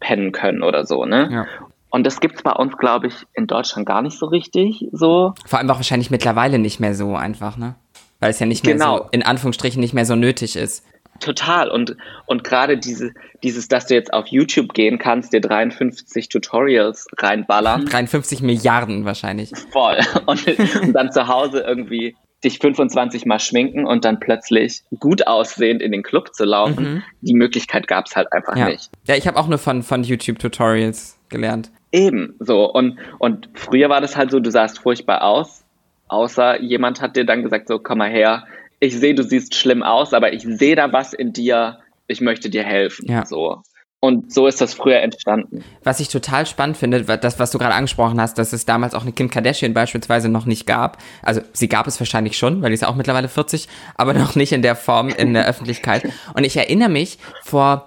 [0.00, 1.28] pennen können oder so, ne?
[1.30, 1.46] Ja.
[1.90, 5.34] Und das gibt's bei uns, glaube ich, in Deutschland gar nicht so richtig so.
[5.46, 7.76] Vor allem auch wahrscheinlich mittlerweile nicht mehr so einfach, ne?
[8.18, 8.96] Weil es ja nicht mehr Genau.
[8.98, 10.84] so, in Anführungsstrichen, nicht mehr so nötig ist.
[11.20, 11.70] Total.
[11.70, 11.96] Und,
[12.26, 17.86] und gerade diese, dieses, dass du jetzt auf YouTube gehen kannst, dir 53 Tutorials reinballern,
[17.90, 19.52] 53 Milliarden wahrscheinlich.
[19.72, 19.98] voll.
[20.26, 20.46] Und,
[20.82, 25.92] und dann zu Hause irgendwie dich 25 Mal schminken und dann plötzlich gut aussehend in
[25.92, 27.02] den Club zu laufen.
[27.22, 28.60] Die Möglichkeit gab's halt einfach Mhm.
[28.60, 28.90] Ja, nicht.
[29.06, 31.70] ja ich habe auch nur von, von YouTube-Tutorials gelernt.
[31.90, 32.70] Eben, so.
[32.70, 35.64] Und, und früher war das halt so, du sahst furchtbar aus,
[36.08, 38.44] außer jemand hat dir dann gesagt, so, komm mal her,
[38.80, 42.50] ich sehe, du siehst schlimm aus, aber ich sehe da was in dir, ich möchte
[42.50, 43.10] dir helfen.
[43.10, 43.24] Ja.
[43.26, 43.62] So.
[44.04, 45.64] Und so ist das früher entstanden.
[45.82, 49.00] Was ich total spannend finde, das, was du gerade angesprochen hast, dass es damals auch
[49.00, 50.98] eine Kim Kardashian beispielsweise noch nicht gab.
[51.22, 54.34] Also sie gab es wahrscheinlich schon, weil die ist ja auch mittlerweile 40, aber noch
[54.34, 56.02] nicht in der Form in der Öffentlichkeit.
[56.34, 57.86] Und ich erinnere mich, vor,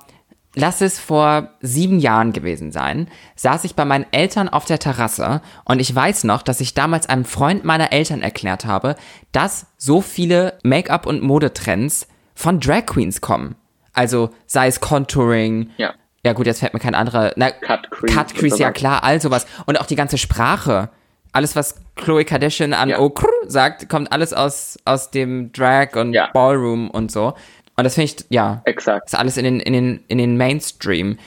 [0.58, 5.42] lass es vor sieben Jahren gewesen sein, saß ich bei meinen Eltern auf der Terrasse
[5.66, 8.96] und ich weiß noch, dass ich damals einem Freund meiner Eltern erklärt habe,
[9.32, 13.56] dass so viele Make-up- und Modetrends von Drag Queens kommen.
[13.94, 15.94] Also sei es Contouring, Ja.
[16.24, 17.34] ja gut, jetzt fällt mir kein anderer.
[17.36, 19.46] Na, Cut Crease Cut Crease, ja klar, all sowas.
[19.68, 20.90] Und auch die ganze Sprache.
[21.34, 23.00] Alles, was Chloe Kardashian an Ja.
[23.00, 26.30] Oh krr sagt, kommt alles aus, aus dem Drag und Ja.
[26.34, 27.34] Ballroom und so.
[27.78, 29.08] Und das finde ich, ja, Exakt.
[29.08, 31.18] ist alles in den, in den, in den Mainstream.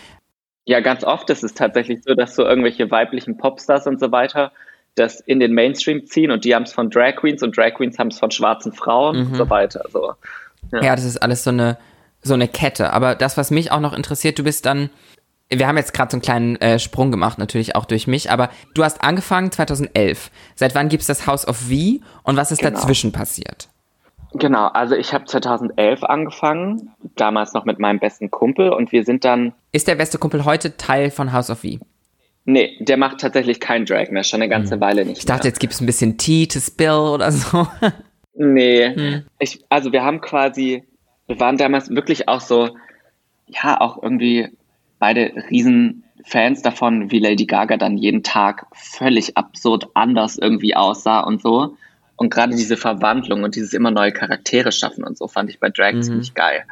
[0.64, 4.52] Ja, ganz oft ist es tatsächlich so, dass so irgendwelche weiblichen Popstars und so weiter
[4.96, 7.98] das in den Mainstream ziehen und die haben es von Drag Queens und Drag Queens
[7.98, 9.84] haben es von schwarzen Frauen und so weiter.
[9.92, 10.14] So.
[10.72, 10.94] Ja.
[10.96, 11.78] das ist alles so eine,
[12.22, 12.92] so eine Kette.
[12.92, 14.90] Aber das, was mich auch noch interessiert, du bist dann,
[15.48, 18.50] wir haben jetzt gerade so einen kleinen äh, Sprung gemacht, natürlich auch durch mich, aber
[18.74, 20.30] du hast angefangen 2011.
[20.56, 22.78] Seit wann gibt's das House of V und was ist Genau.
[22.78, 23.68] dazwischen passiert?
[24.32, 29.24] Genau, also ich habe 2011 angefangen, damals noch mit meinem besten Kumpel und wir sind
[29.24, 31.68] dann, Ist der beste Kumpel heute Teil von House of V?
[32.46, 35.50] nee, der macht tatsächlich kein Drag mehr, schon eine ganze Weile nicht Ich dachte, mehr.
[35.50, 37.66] jetzt gibt's ein bisschen Tea to spill oder so.
[38.42, 40.84] Nee, ich, also wir haben quasi,
[41.26, 42.70] wir waren damals wirklich auch so,
[43.48, 44.48] ja, auch irgendwie
[44.98, 51.20] beide riesen Fans davon, wie Lady Gaga dann jeden Tag völlig absurd anders irgendwie aussah
[51.20, 51.76] und so.
[52.20, 55.70] Und gerade diese Verwandlung und dieses immer neue Charaktere schaffen und so fand ich bei
[55.70, 56.64] Drag ziemlich geil.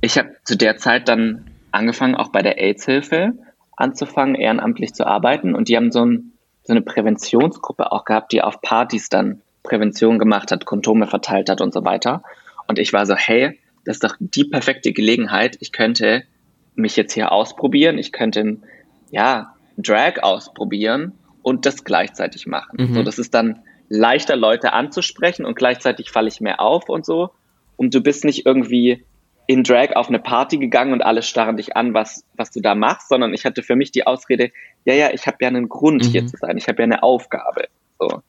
[0.00, 3.34] Ich habe zu der Zeit dann angefangen, auch bei der AIDS-Hilfe
[3.76, 5.54] anzufangen, ehrenamtlich zu arbeiten.
[5.54, 6.32] Und die haben so, ein,
[6.64, 11.60] so eine Präventionsgruppe auch gehabt, die auf Partys dann Prävention gemacht hat, Kondome verteilt hat
[11.60, 12.24] und so weiter.
[12.66, 15.56] Und ich war so, hey, das ist doch die perfekte Gelegenheit.
[15.60, 16.24] Ich könnte
[16.74, 17.96] mich jetzt hier ausprobieren.
[17.96, 18.56] Ich könnte,
[19.12, 22.76] ja, Drag ausprobieren und das gleichzeitig machen.
[22.94, 27.30] So, das ist dann leichter, Leute anzusprechen und gleichzeitig falle ich mehr auf und so.
[27.76, 29.04] Und du bist nicht irgendwie
[29.46, 32.76] in Drag auf eine Party gegangen und alle starren dich an, was, was du da
[32.76, 34.52] machst, sondern ich hatte für mich die Ausrede,
[34.84, 37.64] ja, ja, ich habe ja einen Grund hier zu sein, ich habe ja eine Aufgabe.
[37.98, 38.22] So.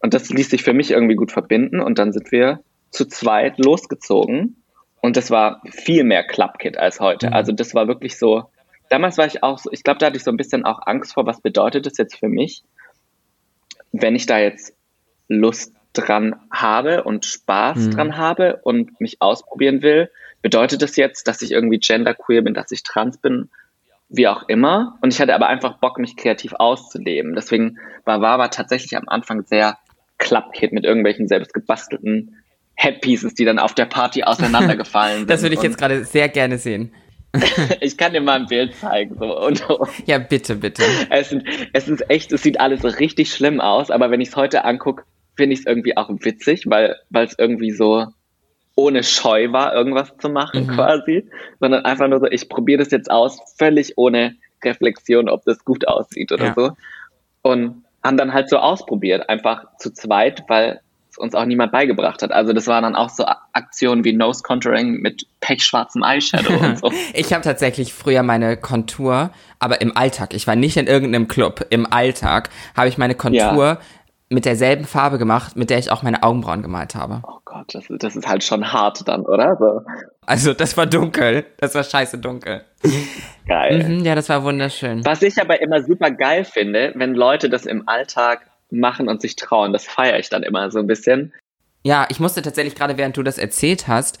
[0.00, 3.58] Und das ließ sich für mich irgendwie gut verbinden und dann sind wir zu zweit
[3.58, 4.56] losgezogen
[5.02, 7.32] und das war viel mehr Clubkit als heute.
[7.32, 8.44] Also das war wirklich so,
[8.88, 11.12] damals war ich auch so, ich glaube, da hatte ich so ein bisschen auch Angst
[11.12, 12.62] vor, was bedeutet das jetzt für mich,
[13.92, 14.74] wenn ich da jetzt
[15.38, 21.42] Lust dran habe und Spaß dran habe und mich ausprobieren will, bedeutet das jetzt, dass
[21.42, 23.50] ich irgendwie genderqueer bin, dass ich trans bin,
[24.08, 24.98] wie auch immer.
[25.00, 27.34] Und ich hatte aber einfach Bock, mich kreativ auszuleben.
[27.34, 29.78] Deswegen war Wawa tatsächlich am Anfang sehr
[30.18, 32.36] Clubkit mit irgendwelchen selbst gebastelten
[32.74, 35.30] Headpieces, die dann auf der Party auseinandergefallen sind.
[35.30, 36.92] Das würde ich Und jetzt gerade sehr gerne sehen.
[37.80, 39.16] ich kann dir mal ein Bild zeigen.
[39.18, 39.38] So.
[39.40, 39.64] Und,
[40.04, 40.82] Ja, bitte, bitte.
[41.08, 44.36] es, sind, es ist echt, es sieht alles richtig schlimm aus, aber wenn ich es
[44.36, 45.04] heute angucke,
[45.36, 48.06] finde ich es irgendwie auch witzig, weil es irgendwie so
[48.74, 51.28] ohne Scheu war, irgendwas zu machen quasi,
[51.60, 55.86] sondern einfach nur so, ich probiere das jetzt aus, völlig ohne Reflexion, ob das gut
[55.86, 56.54] aussieht oder Ja.
[56.56, 56.70] so.
[57.42, 62.22] Und haben dann halt so ausprobiert, einfach zu zweit, weil es uns auch niemand beigebracht
[62.22, 62.32] hat.
[62.32, 66.90] Also das waren dann auch so Aktionen wie Nose Contouring mit pechschwarzem Eyeshadow und so.
[67.14, 71.66] Ich habe tatsächlich früher meine Kontur, aber im Alltag, ich war nicht in irgendeinem Club,
[71.70, 73.78] im Alltag habe ich meine Kontur
[74.32, 77.22] mit derselben Farbe gemacht, mit der ich auch meine Augenbrauen gemalt habe.
[77.26, 79.56] Oh Gott, das, das ist halt schon hart dann, oder?
[79.58, 79.80] So,
[80.26, 82.64] Also das war dunkel, das war scheiße dunkel.
[83.46, 83.84] geil.
[83.88, 85.04] Mhm, ja, das war wunderschön.
[85.04, 89.36] Was ich aber immer super geil finde, wenn Leute das im Alltag machen und sich
[89.36, 91.32] trauen, das feiere ich dann immer so ein bisschen.
[91.84, 94.18] Ja, ich musste tatsächlich gerade, während du das erzählt hast,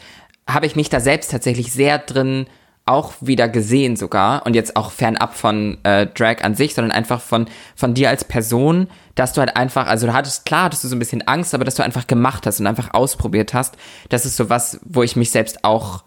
[0.48, 2.46] habe ich mich da selbst tatsächlich sehr drin
[2.84, 7.20] auch wieder gesehen sogar und jetzt auch fernab von äh, Drag an sich, sondern einfach
[7.20, 10.88] von von dir als Person, dass du halt einfach, also du hattest klar, hattest du
[10.88, 13.76] so ein bisschen Angst, aber dass du einfach gemacht hast und einfach ausprobiert hast.
[14.08, 16.02] Das ist so was, wo ich mich selbst auch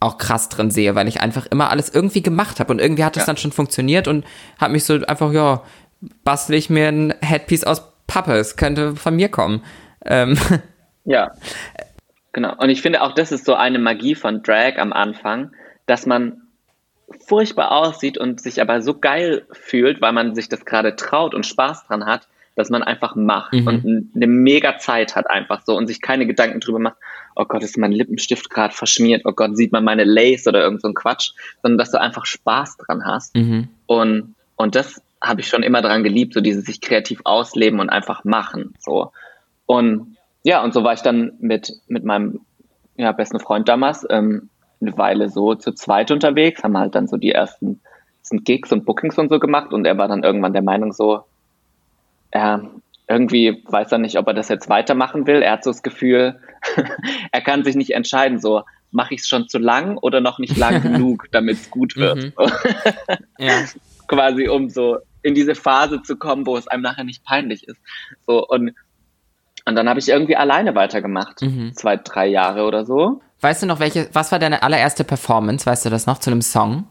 [0.00, 3.16] auch krass drin sehe, weil ich einfach immer alles irgendwie gemacht habe und irgendwie hat
[3.16, 3.26] es ja.
[3.26, 4.24] dann schon funktioniert und
[4.60, 5.62] habe mich so einfach ja
[6.24, 9.62] bastel ich mir ein Headpiece aus Pappe, es könnte von mir kommen.
[10.04, 10.38] Ähm.
[11.04, 11.30] Ja.
[12.34, 12.54] Genau.
[12.58, 15.52] Und ich finde auch, das ist so eine Magie von Drag am Anfang,
[15.88, 16.42] dass man
[17.26, 21.46] furchtbar aussieht und sich aber so geil fühlt, weil man sich das gerade traut und
[21.46, 23.66] Spaß dran hat, dass man einfach macht mhm.
[23.66, 26.96] und eine mega Zeit hat einfach so und sich keine Gedanken drüber macht,
[27.34, 30.82] oh Gott, ist mein Lippenstift gerade verschmiert, oh Gott, sieht man meine Lace oder irgend
[30.82, 33.34] so ein Quatsch, sondern dass du einfach Spaß dran hast.
[33.36, 33.68] Mhm.
[33.86, 37.90] Und, und das habe ich schon immer dran geliebt, so dieses sich kreativ ausleben und
[37.90, 39.12] einfach machen, so.
[39.66, 42.40] Und ja, und so war ich dann mit, mit meinem
[42.96, 47.16] ja, besten Freund damals ähm, eine Weile so zu zweit unterwegs, haben halt dann so
[47.16, 47.80] die ersten
[48.30, 51.22] Gigs und Bookings und so gemacht und er war dann irgendwann der Meinung so,
[52.30, 52.70] er
[53.08, 55.40] irgendwie weiß er nicht, ob er das jetzt weitermachen will.
[55.40, 56.38] Er hat so das Gefühl,
[57.32, 60.56] er kann sich nicht entscheiden, so mache ich es schon zu lang oder noch nicht
[60.56, 62.16] lang genug, damit es gut wird.
[62.16, 62.32] Mhm.
[63.38, 63.64] ja.
[64.06, 67.80] Quasi um so in diese Phase zu kommen, wo es einem nachher nicht peinlich ist.
[68.26, 68.74] So und
[69.68, 71.42] und dann habe ich irgendwie alleine weitergemacht.
[71.42, 71.72] Mhm.
[71.74, 73.20] Zwei, drei Jahre oder so.
[73.40, 75.66] Weißt du noch, welche, was war deine allererste Performance?
[75.66, 76.84] Weißt du das noch zu einem Song?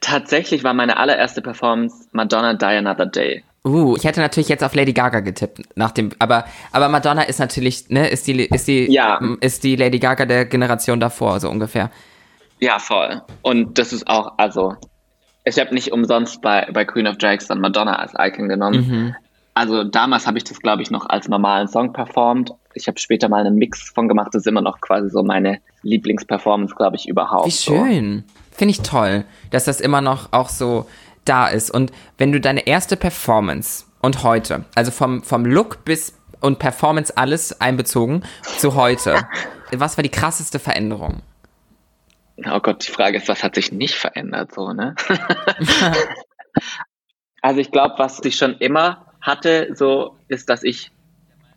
[0.00, 3.42] Tatsächlich war meine allererste Performance Madonna Die Another Day.
[3.66, 7.38] Uh, ich hätte natürlich jetzt auf Lady Gaga getippt, nach dem, aber, aber Madonna ist
[7.38, 9.20] natürlich, ne, ist die, ist die, ja.
[9.42, 11.90] ist die Lady Gaga der Generation davor, so ungefähr.
[12.60, 13.20] Ja, voll.
[13.42, 14.76] Und das ist auch, also,
[15.44, 18.86] ich habe nicht umsonst bei, bei Queen of Drags dann Madonna als Icon genommen.
[18.88, 19.16] Mhm.
[19.60, 22.54] Also damals habe ich das, glaube ich, noch als normalen Song performt.
[22.72, 24.28] Ich habe später mal einen Mix von gemacht.
[24.32, 27.46] Das ist immer noch quasi so meine Lieblingsperformance, glaube ich, überhaupt.
[27.46, 28.24] Wie schön.
[28.26, 28.56] So.
[28.56, 30.86] Finde ich toll, dass das immer noch auch so
[31.26, 31.70] da ist.
[31.70, 37.14] Und wenn du deine erste Performance und heute, also vom, vom Look bis und Performance
[37.18, 38.22] alles einbezogen
[38.56, 39.26] zu heute,
[39.72, 41.20] was war die krasseste Veränderung?
[42.50, 44.94] Oh Gott, die Frage ist, was hat sich nicht verändert, so, ne?
[47.42, 50.90] also ich glaube, was sich schon immer hatte, so ist, dass ich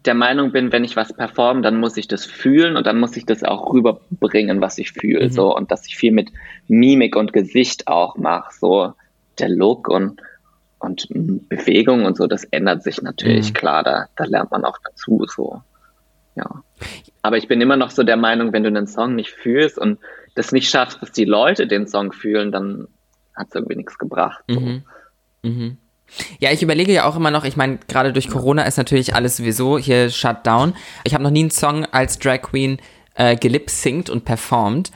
[0.05, 3.15] der Meinung bin, wenn ich was performe, dann muss ich das fühlen und dann muss
[3.15, 5.31] ich das auch rüberbringen, was ich fühle, mhm.
[5.31, 6.31] so und dass ich viel mit
[6.67, 8.93] Mimik und Gesicht auch mache, so
[9.39, 10.21] der Look und
[10.79, 11.07] und
[11.47, 13.53] Bewegung und so, das ändert sich natürlich mhm.
[13.53, 15.61] klar, da, da lernt man auch dazu, so
[16.35, 16.63] ja.
[17.21, 19.99] Aber ich bin immer noch so der Meinung, wenn du einen Song nicht fühlst und
[20.35, 22.87] das nicht schaffst, dass die Leute den Song fühlen, dann
[23.35, 24.43] hat es irgendwie nichts gebracht.
[24.47, 24.59] So.
[24.59, 24.83] Mhm.
[25.43, 25.77] Mhm.
[26.39, 29.37] Ja, ich überlege ja auch immer noch, ich meine, gerade durch Corona ist natürlich alles
[29.37, 30.73] sowieso hier shut down.
[31.03, 32.77] Ich habe noch nie einen Song als Drag Queen
[33.15, 34.91] äh, gelip-synkt und performt.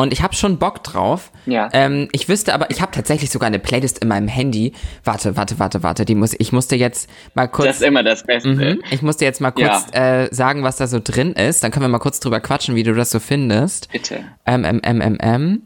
[0.00, 1.30] Und ich habe schon Bock drauf.
[1.44, 1.68] Ja.
[1.74, 4.72] Ähm, ich wüsste aber, ich habe tatsächlich sogar eine Playlist in meinem Handy.
[5.04, 6.06] Warte, warte, warte, warte.
[6.06, 7.66] Die muss, ich musste jetzt mal kurz.
[7.66, 8.48] Das ist immer das Beste.
[8.48, 10.22] Mhm, ich musste jetzt mal kurz ja.
[10.22, 11.62] äh, sagen, was da so drin ist.
[11.62, 13.92] Dann können wir mal kurz drüber quatschen, wie du das so findest.
[13.92, 14.24] Bitte.
[14.46, 15.62] Ähm, ähm, ähm, ähm, ähm.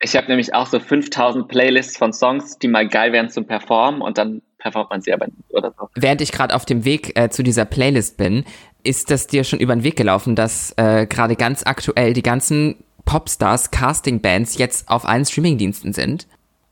[0.00, 4.00] Ich habe nämlich auch so 5000 Playlists von Songs, die mal geil wären zum Performen
[4.00, 5.88] und dann performt man sie aber nicht oder so.
[5.94, 8.44] Während ich gerade auf dem Weg äh, zu dieser Playlist bin,
[8.84, 12.76] ist das dir schon über den Weg gelaufen, dass äh, gerade ganz aktuell die ganzen
[13.04, 16.26] Popstars, Casting-Bands jetzt auf allen Streamingdiensten sind?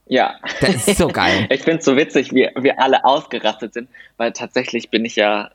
[0.06, 0.36] Ja.
[0.60, 1.46] Das ist so geil.
[1.50, 5.50] ich finde es so witzig, wie wir alle ausgerastet sind, weil tatsächlich bin ich ja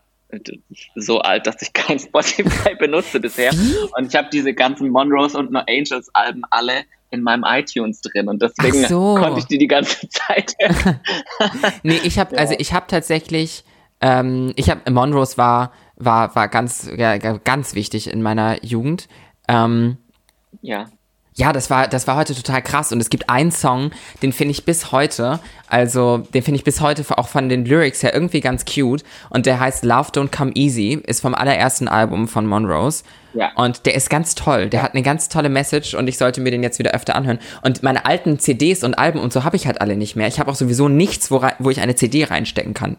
[0.96, 3.52] so alt, dass ich kein Spotify benutze bisher.
[3.98, 8.30] Und ich habe diese ganzen Monrose und No Angels Alben alle in meinem iTunes drin
[8.30, 9.15] und deswegen so.
[9.15, 10.56] konnte ich die die ganze Zeit.
[11.84, 12.41] nee, ich habe ja.
[12.41, 13.65] also ich habe tatsächlich
[14.00, 19.10] ähm, ich habe Monrose war war war ganz ja, ganz wichtig in meiner Jugend.
[19.48, 19.98] Ähm,
[20.62, 20.89] ja.
[21.34, 22.91] Ja, das war, das war heute total krass.
[22.91, 23.91] Und es gibt einen Song,
[24.22, 28.04] den finde ich bis heute, also den finde ich bis heute auch von den Lyrics
[28.04, 29.04] her irgendwie ganz cute.
[29.30, 33.04] Und der heißt Love Don't Come Easy, ist vom allerersten Album von Monrose.
[33.34, 33.52] Ja.
[33.56, 34.67] Und der ist ganz toll.
[34.70, 34.84] Der ja.
[34.84, 37.39] hat eine ganz tolle Message und ich sollte mir den jetzt wieder öfter anhören.
[37.62, 40.28] Und meine alten CDs und Alben und so habe ich halt alle nicht mehr.
[40.28, 42.98] Ich habe auch sowieso nichts, wo, wo ich eine CD reinstecken kann.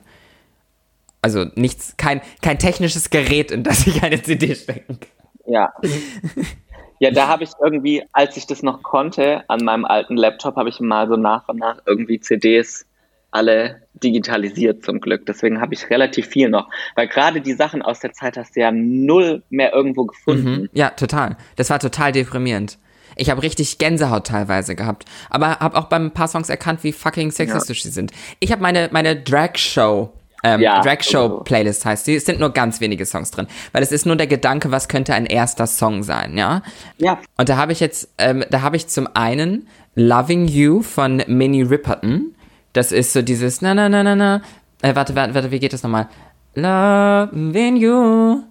[1.20, 5.52] Also nichts, kein, kein technisches Gerät, in das ich eine CD stecken kann.
[5.52, 5.72] Ja.
[7.02, 10.68] Ja, da habe ich irgendwie, als ich das noch konnte, an meinem alten Laptop, habe
[10.68, 12.86] ich mal so nach und nach irgendwie CDs
[13.32, 15.26] alle digitalisiert zum Glück.
[15.26, 16.68] Deswegen habe ich relativ viel noch.
[16.94, 20.60] Weil gerade die Sachen aus der Zeit hast du ja null mehr irgendwo gefunden.
[20.60, 20.68] Mhm.
[20.74, 21.36] Ja, total.
[21.56, 22.78] Das war total deprimierend.
[23.16, 25.04] Ich habe richtig Gänsehaut teilweise gehabt.
[25.28, 27.90] Aber habe auch beim paar Songs erkannt, wie fucking sexistisch ja.
[27.90, 28.12] sie sind.
[28.38, 30.12] Ich habe meine, meine Drag-Show
[30.44, 31.44] Ähm, Ja, Drag Show sowieso.
[31.44, 32.16] Playlist heißt die.
[32.16, 33.46] Es sind nur ganz wenige Songs drin.
[33.72, 36.62] Weil es ist nur der Gedanke, was könnte ein erster Song sein, ja?
[36.98, 41.22] Ja, Und da habe ich jetzt, ähm, da habe ich zum einen Loving You von
[41.26, 42.34] Minnie Riperton.
[42.72, 44.42] Das ist so dieses na na na na na.
[44.82, 46.08] Äh, warte, warte, warte, wie geht das nochmal?
[46.54, 48.42] Loving you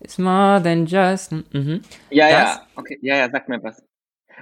[0.00, 1.32] is more than just.
[1.32, 1.80] Mhm.
[2.10, 2.60] ja, Das- ja.
[2.76, 3.82] Okay, ja, ja, sag mir was.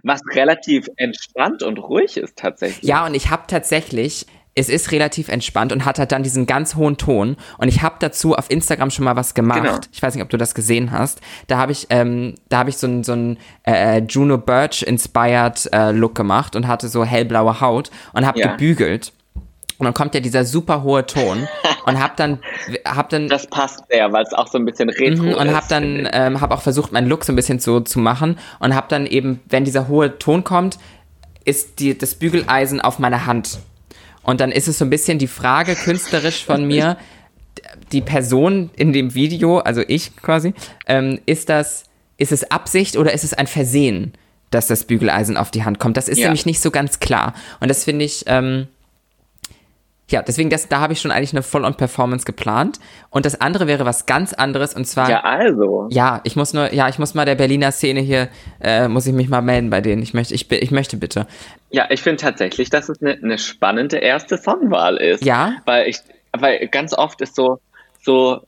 [0.05, 2.88] Was relativ entspannt und ruhig ist tatsächlich.
[2.88, 4.27] Ja, und ich habe tatsächlich,
[4.59, 7.37] es ist relativ entspannt und hat halt dann diesen ganz hohen Ton.
[7.59, 9.62] Und ich habe dazu auf Instagram schon mal was gemacht.
[9.62, 9.79] Genau.
[9.92, 11.21] Ich weiß nicht, ob du das gesehen hast.
[11.47, 15.92] Da habe ich, ähm, da habe ich so einen so äh, Juno Birch inspired äh,
[15.92, 18.49] Look gemacht und hatte so hellblaue Haut und habe Ja.
[18.53, 19.12] gebügelt.
[19.79, 21.47] Und dann kommt ja dieser super hohe Ton
[21.87, 22.40] und hab dann,
[22.85, 25.37] hab dann Das passt sehr, weil es auch so ein bisschen retro Mhm, ist.
[25.37, 28.38] und habe dann ähm, hab auch versucht meinen Look so ein bisschen so zu machen
[28.59, 30.79] und habe dann eben wenn dieser hohe Ton kommt
[31.44, 33.61] ist die das Bügeleisen auf meiner Hand
[34.29, 36.99] und dann ist es so ein bisschen die Frage künstlerisch von mir
[37.93, 40.53] die Person in dem Video also ich quasi
[40.87, 41.85] ähm, ist das
[42.19, 44.12] ist es Absicht oder ist es ein Versehen
[44.51, 46.27] dass das Bügeleisen auf die Hand kommt das ist Ja.
[46.27, 48.69] nämlich nicht so ganz klar und das finde ich ähm,
[50.11, 52.79] ja, deswegen, das, da habe ich schon eigentlich eine Full-on-Performance geplant.
[53.11, 55.87] Und das andere wäre was ganz anderes, und zwar Ja, also.
[55.90, 58.29] ja, ich muss nur, ja, ich muss mal der Berliner Szene hier,
[58.61, 60.03] äh, muss ich mich mal melden bei denen.
[60.03, 61.27] Ich möchte, ich, ich möchte bitte.
[61.71, 65.25] Ja, ich finde tatsächlich, dass es eine, eine spannende erste Songwahl ist.
[65.25, 65.57] Ja?
[65.66, 65.99] Weil ich,
[66.33, 67.61] weil ganz oft ist so,
[68.01, 68.40] so,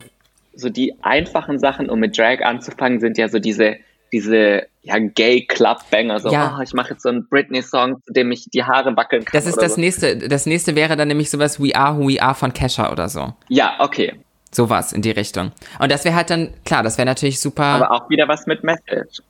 [0.55, 3.77] so die einfachen Sachen, um mit Drag anzufangen, sind ja so diese,
[4.13, 6.57] diese, ja, Gay Club Banger, so, Ja.
[6.59, 9.33] oh, ich mache jetzt so einen Britney-Song, zu dem ich die Haare wackeln kann.
[9.39, 9.81] Das ist oder das so.
[9.81, 13.09] nächste, das nächste wäre dann nämlich sowas We Are Who We Are von Kesha oder
[13.09, 13.35] so.
[13.49, 14.15] Ja, okay.
[14.53, 15.53] Sowas in die Richtung.
[15.79, 17.63] Und das wäre halt dann, klar, das wäre natürlich super.
[17.65, 19.21] Aber auch wieder was mit Message.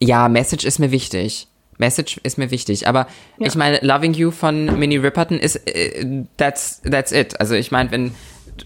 [0.00, 1.46] ja, Message ist mir wichtig.
[1.78, 2.88] Message ist mir wichtig.
[2.88, 3.06] Aber
[3.38, 7.38] ich meine, Loving You von Minnie Riperton ist, äh, that's, that's it.
[7.38, 8.14] Also ich meine, wenn,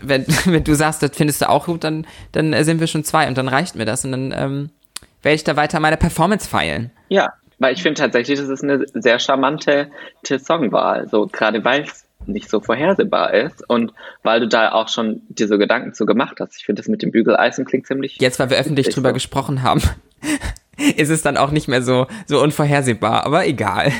[0.01, 3.03] wenn, wenn du sagst, das findest du auch gut, dann, dann äh, sind wir schon
[3.05, 4.71] zwei und dann reicht mir das und dann ähm,
[5.23, 6.91] werde ich da weiter meine Performance feilen.
[7.09, 9.91] Ja, weil ich finde tatsächlich, das ist eine sehr charmante
[10.27, 15.23] Songwahl, so gerade weil es nicht so vorhersehbar ist und weil du da auch schon
[15.29, 16.57] dir so Gedanken zu gemacht hast.
[16.57, 18.19] Ich finde das mit dem Bügeleisen klingt ziemlich.
[18.21, 19.15] Jetzt, weil wir öffentlich drüber so.
[19.15, 19.83] gesprochen haben,
[20.97, 23.93] ist es dann auch nicht mehr so, so unvorhersehbar, aber egal.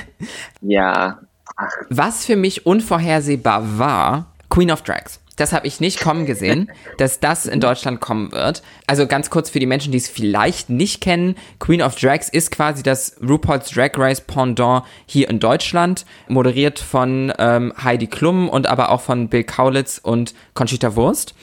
[0.61, 1.21] Ja,
[1.57, 5.20] ach, Was für mich unvorhersehbar war, Queen of Drags.
[5.41, 8.63] Das habe ich nicht kommen gesehen, dass das in Deutschland kommen wird.
[8.87, 12.51] Also ganz kurz für die Menschen, die es vielleicht nicht kennen, Queen of Drags ist
[12.51, 18.67] quasi das RuPaul's Drag Race Pendant hier in Deutschland, moderiert von ähm, Heidi Klum und
[18.67, 21.35] aber auch von Bill Kaulitz und Conchita Wurst.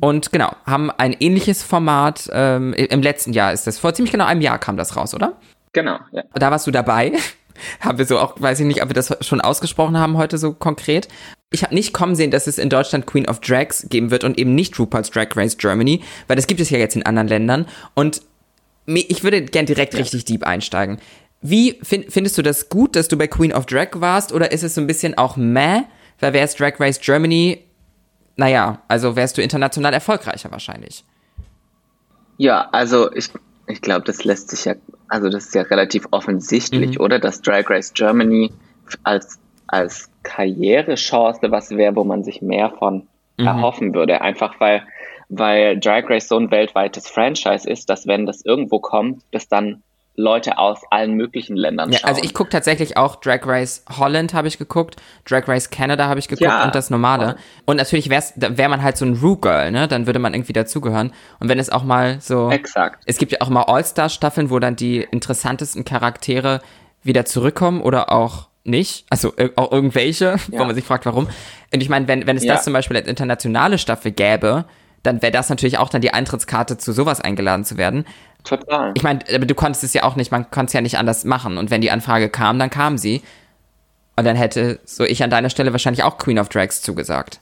[0.00, 4.24] Und genau, haben ein ähnliches Format, ähm, im letzten Jahr ist das, vor ziemlich genau
[4.24, 5.34] einem Jahr kam das raus, oder?
[5.74, 6.22] genau, ja.
[6.34, 7.12] Da warst du dabei.
[7.80, 10.52] haben wir so auch, weiß ich nicht, ob wir das schon ausgesprochen haben heute so
[10.52, 11.08] konkret.
[11.50, 14.38] Ich habe nicht kommen sehen, dass es in Deutschland Queen of Drags geben wird und
[14.38, 17.66] eben nicht RuPaul's Drag Race Germany, weil das gibt es ja jetzt in anderen Ländern.
[17.94, 18.20] Und
[18.86, 20.98] ich würde gern direkt richtig deep einsteigen.
[21.40, 24.62] Wie fin findest du das gut, dass du bei Queen of Drag warst oder ist
[24.62, 25.82] es so ein bisschen auch meh?
[26.20, 27.64] Weil wär's Drag Race Germany,
[28.36, 31.04] naja, also wärst du international erfolgreicher wahrscheinlich.
[32.36, 33.30] Ja, also ich,
[33.68, 34.74] ich glaube, das lässt sich ja,
[35.08, 37.18] also das ist ja relativ offensichtlich, oder?
[37.20, 38.52] Dass Drag Race Germany
[39.04, 44.20] als, als Karrierechance was wäre, wo man sich mehr von erhoffen würde.
[44.20, 44.82] Einfach weil,
[45.28, 49.82] weil Drag Race so ein weltweites Franchise ist, dass wenn das irgendwo kommt, dass dann
[50.16, 52.08] Leute aus allen möglichen Ländern Ja, schauen.
[52.08, 56.18] also ich gucke tatsächlich auch Drag Race Holland habe ich geguckt, Drag Race Canada habe
[56.18, 56.64] ich geguckt Ja.
[56.64, 57.36] und das normale.
[57.66, 59.86] Und natürlich wäre man halt so ein Rue-Girl, ne?
[59.86, 61.12] Dann würde man irgendwie dazugehören.
[61.38, 62.50] Und wenn es auch mal so.
[62.50, 63.04] Exakt.
[63.06, 66.60] Es gibt ja auch mal All-Star-Staffeln, wo dann die interessantesten Charaktere
[67.04, 69.04] wieder zurückkommen oder auch nicht.
[69.10, 70.64] Also auch irgendwelche, wo Ja.
[70.64, 71.28] man sich fragt, warum.
[71.72, 72.54] Und ich meine, wenn, wenn es Ja.
[72.54, 74.64] das zum Beispiel als internationale Staffel gäbe,
[75.02, 78.04] dann wäre das natürlich auch dann die Eintrittskarte zu sowas eingeladen zu werden.
[78.44, 78.92] Total.
[78.94, 81.24] Ich meine, aber du konntest es ja auch nicht, man konnte es ja nicht anders
[81.24, 81.58] machen.
[81.58, 83.22] Und wenn die Anfrage kam, dann kam sie.
[84.16, 87.40] Und dann hätte so ich an deiner Stelle wahrscheinlich auch Queen of Drags zugesagt.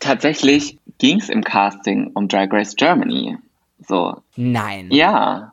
[0.00, 3.36] Tatsächlich ging es im Casting um Drag Race Germany.
[3.86, 4.88] So, Nein.
[4.90, 5.52] ja,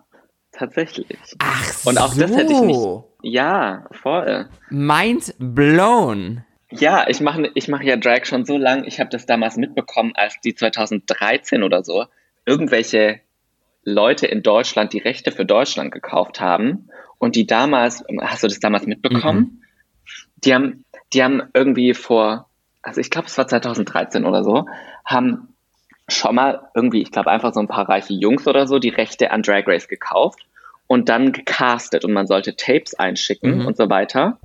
[0.58, 1.18] tatsächlich.
[1.40, 2.22] Ach Und auch so.
[2.22, 2.80] das hätte ich nicht.
[3.22, 4.48] Ja, voll.
[4.70, 6.44] Mind blown.
[6.72, 8.84] Ja, ich mache ich mach ja Drag schon so lang.
[8.86, 12.06] Ich habe das damals mitbekommen, als die 2013 oder so
[12.46, 13.22] irgendwelche
[13.84, 18.60] Leute in Deutschland die Rechte für Deutschland gekauft haben und die damals, hast du das
[18.60, 19.64] damals mitbekommen?
[20.38, 22.50] Die haben, die haben irgendwie vor,
[22.82, 24.68] also ich glaube, es war 2013 oder so,
[25.06, 25.56] haben
[26.08, 29.32] schon mal irgendwie, ich glaube einfach so ein paar reiche Jungs oder so, die Rechte
[29.32, 30.45] an Drag Race gekauft
[30.88, 33.66] und dann gecastet und man sollte Tapes einschicken Mhm.
[33.68, 34.40] und so weiter.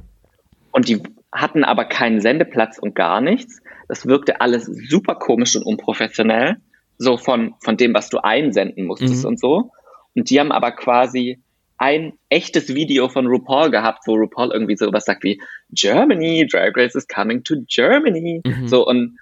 [0.73, 3.63] Und die, hatten aber keinen Sendeplatz und gar nichts.
[3.89, 6.57] Das wirkte alles super komisch und unprofessionell,
[6.99, 9.29] so von, von dem, was du einsenden musstest Mhm.
[9.29, 9.71] und so.
[10.17, 11.41] Und die haben aber quasi
[11.79, 16.95] ein echtes Video von RuPaul gehabt, wo RuPaul irgendwie sowas sagt wie Germany, Drag Race
[16.95, 18.43] is coming to Germany.
[18.45, 18.67] Mhm.
[18.69, 19.19] So und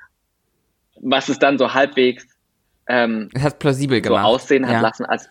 [1.00, 2.26] was es dann so halbwegs
[2.88, 4.24] ähm, Es hat plausibel so gemacht.
[4.24, 4.80] aussehen hat ja.
[4.80, 5.28] lassen als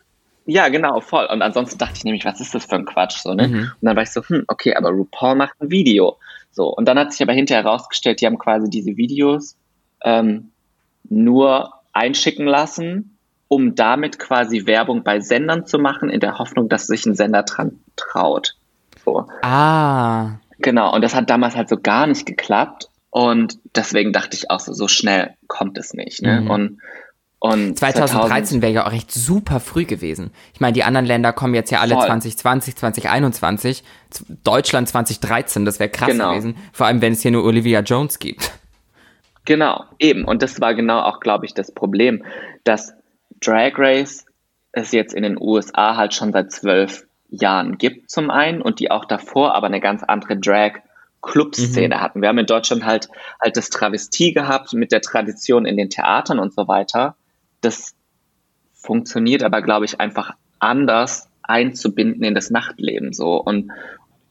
[0.47, 1.27] ja genau voll.
[1.31, 3.47] Und ansonsten dachte ich nämlich was ist das für ein Quatsch so ne?
[3.47, 3.59] Mhm.
[3.59, 6.17] und dann war ich so hm okay aber RuPaul macht ein Video.
[6.51, 9.55] So und dann hat sich aber hinterher herausgestellt die haben quasi diese Videos
[10.03, 10.51] ähm,
[11.09, 13.17] nur einschicken lassen
[13.49, 17.43] um damit quasi Werbung bei Sendern zu machen in der Hoffnung dass sich ein Sender
[17.43, 18.55] dran traut.
[19.05, 19.27] So.
[19.41, 20.39] Ah.
[20.59, 22.89] genau und das hat damals halt so gar nicht geklappt.
[23.09, 26.41] Und deswegen dachte ich auch so so schnell kommt es nicht ne?
[26.41, 26.49] Mhm.
[26.49, 26.81] und
[27.47, 30.31] und 2013 wäre ja auch echt super früh gewesen.
[30.53, 32.05] Ich meine, die anderen Länder kommen jetzt ja alle Voll.
[32.05, 33.83] 2020, 2021.
[34.09, 36.31] Z- Deutschland 2013, das wäre krass Genau.
[36.31, 36.55] gewesen.
[36.73, 38.51] Vor allem, wenn es hier nur Olivia Jones gibt.
[39.45, 40.25] Genau, eben.
[40.25, 42.23] Und das war genau auch, glaube ich, das Problem,
[42.63, 42.93] dass
[43.41, 44.25] Drag Race
[44.73, 48.91] es jetzt in den USA halt schon seit zwölf Jahren gibt zum einen und die
[48.91, 52.21] auch davor aber eine ganz andere Drag-Club-Szene hatten.
[52.21, 53.09] Wir haben in Deutschland halt
[53.41, 57.15] halt das Travestie gehabt mit der Tradition in den Theatern und so weiter.
[57.61, 57.95] Das
[58.73, 63.71] funktioniert aber, glaube ich, einfach anders einzubinden in das Nachtleben so und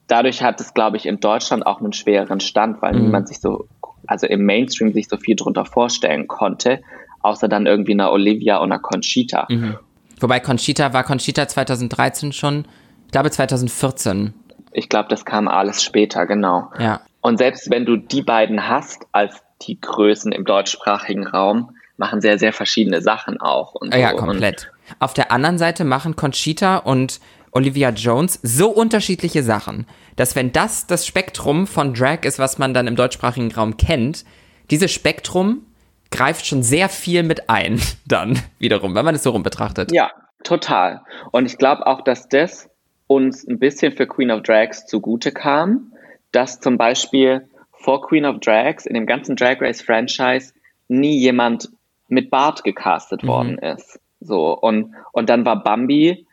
[0.06, 3.02] dadurch hat es, glaube ich, in Deutschland auch einen schwereren Stand, weil Mhm.
[3.02, 3.66] niemand sich so,
[4.06, 6.80] also im Mainstream sich so viel drunter vorstellen konnte,
[7.20, 9.46] außer dann irgendwie einer Olivia und einer Conchita.
[9.50, 9.76] Mhm.
[10.20, 12.66] Wobei Conchita war Conchita 2013 schon,
[13.06, 14.32] ich glaube 2014.
[14.72, 16.70] Ich glaube, das kam alles später, genau.
[16.78, 17.00] Ja.
[17.20, 22.38] Und selbst wenn du die beiden hast als die Größen im deutschsprachigen Raum, machen sehr,
[22.38, 23.74] sehr verschiedene Sachen auch.
[23.74, 24.16] Und Ja, so.
[24.16, 24.70] komplett.
[24.98, 27.20] Auf der anderen Seite machen Conchita und
[27.52, 29.86] Olivia Jones so unterschiedliche Sachen,
[30.16, 34.24] dass wenn das das Spektrum von Drag ist, was man dann im deutschsprachigen Raum kennt,
[34.70, 35.64] dieses Spektrum
[36.10, 39.92] greift schon sehr viel mit ein, dann wiederum, wenn man es so rum betrachtet.
[39.92, 40.10] Ja,
[40.44, 41.02] total.
[41.32, 42.68] Und ich glaube auch, dass das
[43.06, 45.92] uns ein bisschen für Queen of Drags zugute kam,
[46.32, 50.52] dass zum Beispiel vor Queen of Drags in dem ganzen Drag Race Franchise
[50.88, 51.70] nie jemand
[52.08, 53.28] mit Bart gecastet Mhm.
[53.28, 54.00] worden ist.
[54.20, 56.26] So, und, und dann war Bambi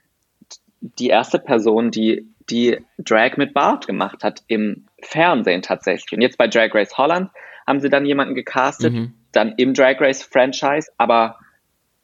[0.82, 6.14] die erste Person, die, die Drag mit Bart gemacht hat im Fernsehen tatsächlich.
[6.14, 7.30] Und jetzt bei Drag Race Holland
[7.68, 9.14] haben sie dann jemanden gecastet, Mhm.
[9.32, 11.38] dann im Drag Race Franchise, aber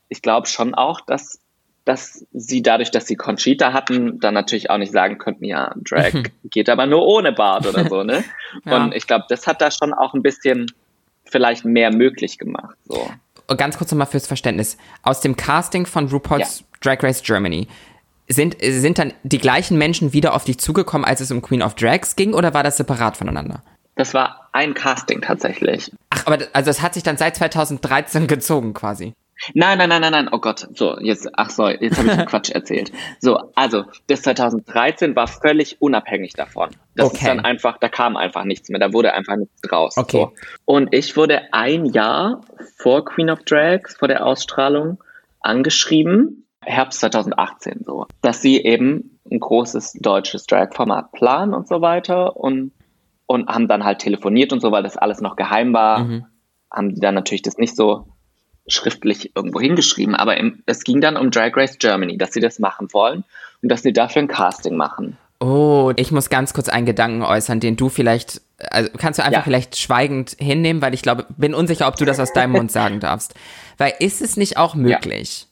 [0.08, 1.40] ich glaube schon auch, dass,
[1.86, 6.12] dass sie dadurch, dass sie Conchita hatten, dann natürlich auch nicht sagen könnten, ja, Drag
[6.46, 8.24] geht aber nur ohne Bart oder so, ne?
[8.66, 8.78] Ja.
[8.84, 10.72] Und ich glaube, das hat da schon auch ein bisschen
[11.26, 12.76] vielleicht mehr möglich gemacht.
[12.86, 13.12] So.
[13.58, 14.78] Ganz kurz nochmal fürs Verständnis.
[15.04, 17.68] Aus dem Casting von RuPaul's Drag Race Germany,
[18.30, 21.74] sind, sind dann die gleichen Menschen wieder auf dich zugekommen, als es um Queen of
[21.74, 23.64] Drags ging, oder war das separat voneinander?
[23.96, 25.92] Das war ein Casting tatsächlich.
[26.10, 29.14] Ach, aber also es hat sich dann seit 2013 gezogen quasi.
[29.54, 32.50] Nein, nein, nein, nein, nein, oh Gott, so, jetzt, ach so, jetzt habe ich Quatsch
[32.52, 32.92] erzählt.
[33.20, 36.70] So, also, das 2013 war völlig unabhängig davon.
[36.96, 37.26] Das ist Okay.
[37.28, 39.98] dann einfach, da kam einfach nichts mehr, da wurde einfach nichts draus.
[39.98, 40.18] Okay.
[40.28, 40.34] So.
[40.66, 42.42] Und ich wurde ein Jahr
[42.78, 45.02] vor Queen of Drags, vor der Ausstrahlung,
[45.42, 52.36] angeschrieben, Herbst 2018 so, dass sie eben ein großes deutsches Drag-Format planen und so weiter
[52.36, 52.74] und,
[53.26, 56.26] und haben dann halt telefoniert und so, weil das alles noch geheim war, Mhm.
[56.72, 58.08] haben die dann natürlich das nicht so
[58.70, 62.60] schriftlich irgendwo hingeschrieben, aber im, es ging dann um Drag Race Germany, dass sie das
[62.60, 63.24] machen wollen
[63.62, 65.18] und dass sie dafür ein Casting machen.
[65.42, 69.40] Oh, ich muss ganz kurz einen Gedanken äußern, den du vielleicht, also kannst du einfach
[69.40, 69.44] Ja.
[69.44, 73.00] vielleicht schweigend hinnehmen, weil ich glaube, bin unsicher, ob du das aus deinem Mund sagen
[73.00, 73.36] darfst.
[73.78, 75.48] Weil ist es nicht auch möglich,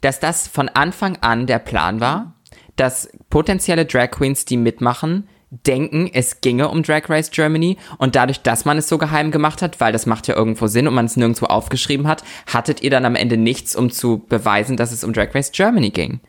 [0.00, 2.34] dass das von Anfang an der Plan war,
[2.74, 8.40] dass potenzielle Drag Queens, die mitmachen, denken, es ginge um Drag Race Germany und dadurch,
[8.42, 11.06] dass man es so geheim gemacht hat, weil das macht ja irgendwo Sinn und man
[11.06, 15.04] es nirgendwo aufgeschrieben hat, hattet ihr dann am Ende nichts, um zu beweisen, dass es
[15.04, 16.20] um Drag Race Germany ging.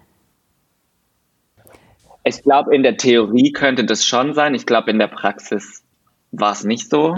[2.23, 4.53] Ich glaube, in der Theorie könnte das schon sein.
[4.53, 5.83] Ich glaube, in der Praxis
[6.31, 7.15] war es nicht so.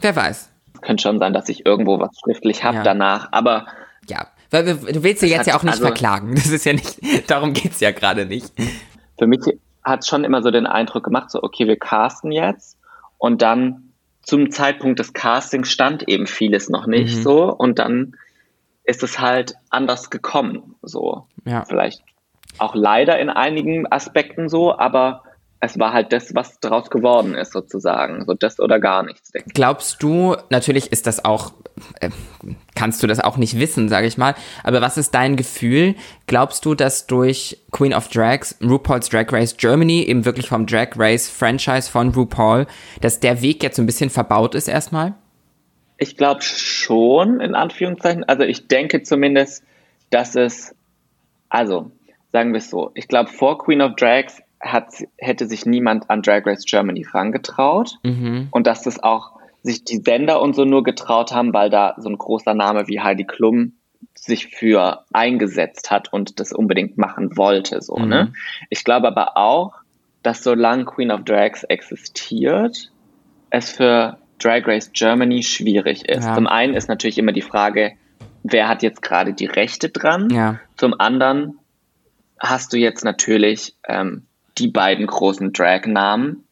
[0.00, 0.50] Wer weiß.
[0.74, 2.82] Es könnte schon sein, dass ich irgendwo was schriftlich habe Ja.
[2.82, 3.28] danach.
[3.32, 3.66] Aber
[4.08, 6.34] Ja, weil du willst sie jetzt hat- ja auch nicht also- verklagen.
[6.34, 6.98] Das ist ja nicht,
[7.30, 8.52] darum geht's ja gerade nicht.
[9.18, 9.40] für mich
[9.86, 12.76] hat schon immer so den Eindruck gemacht, so, okay, wir casten jetzt.
[13.18, 17.22] Und dann zum Zeitpunkt des Castings stand eben vieles noch nicht Mhm.
[17.22, 17.54] so.
[17.54, 18.16] Und dann
[18.84, 20.74] ist es halt anders gekommen.
[20.82, 21.26] So.
[21.44, 21.64] Ja.
[21.64, 22.02] Vielleicht
[22.58, 25.22] auch leider in einigen Aspekten so, aber
[25.60, 28.24] es war halt das, was draus geworden ist, sozusagen.
[28.26, 29.54] So das oder gar nichts, denke ich.
[29.54, 31.52] Glaubst du, natürlich ist das auch
[32.00, 32.10] äh,
[32.74, 34.34] kannst du das auch nicht wissen, sage ich mal.
[34.64, 35.94] Aber was ist dein Gefühl?
[36.26, 40.90] Glaubst du, dass durch Queen of Drags, RuPaul's Drag Race Germany, eben wirklich vom Drag
[40.96, 42.66] Race Franchise von RuPaul,
[43.00, 45.14] dass der Weg jetzt so ein bisschen verbaut ist erstmal?
[45.98, 48.24] Ich glaube schon, in Anführungszeichen.
[48.24, 49.62] Also ich denke zumindest,
[50.10, 50.74] dass es,
[51.48, 51.90] also
[52.32, 54.88] sagen wir es so, ich glaube vor Queen of Drags hat,
[55.18, 58.48] hätte sich niemand an Drag Race Germany rangetraut mhm.
[58.50, 59.32] und dass das auch
[59.62, 63.00] sich die Sender und so nur getraut haben, weil da so ein großer Name wie
[63.00, 63.72] Heidi Klum
[64.14, 67.82] sich für eingesetzt hat und das unbedingt machen wollte.
[67.82, 68.08] So, mhm.
[68.08, 68.32] ne?
[68.70, 69.74] Ich glaube aber auch,
[70.22, 72.90] dass solange Queen of Drags existiert,
[73.50, 76.26] es für Drag Race Germany schwierig ist.
[76.26, 76.34] Ja.
[76.34, 77.92] Zum einen ist natürlich immer die Frage,
[78.42, 80.30] wer hat jetzt gerade die Rechte dran?
[80.30, 80.60] Ja.
[80.76, 81.58] Zum anderen
[82.38, 84.26] hast du jetzt natürlich ähm,
[84.58, 86.44] die beiden großen Drag-Namen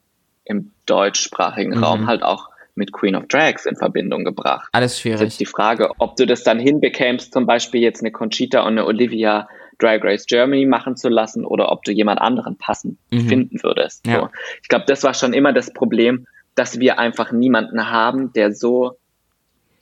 [0.44, 1.84] im deutschsprachigen mhm.
[1.84, 4.68] Raum halt auch mit Queen of Drags in Verbindung gebracht.
[4.72, 5.20] Alles schwierig.
[5.20, 8.72] Das ist die Frage, ob du das dann hinbekämst, zum Beispiel jetzt eine Conchita und
[8.72, 9.48] eine Olivia
[9.78, 13.28] Drag Race Germany machen zu lassen oder ob du jemand anderen passend mhm.
[13.28, 14.06] finden würdest.
[14.06, 14.20] Ja.
[14.20, 14.28] So.
[14.62, 18.96] Ich glaube, das war schon immer das Problem, dass wir einfach niemanden haben, der so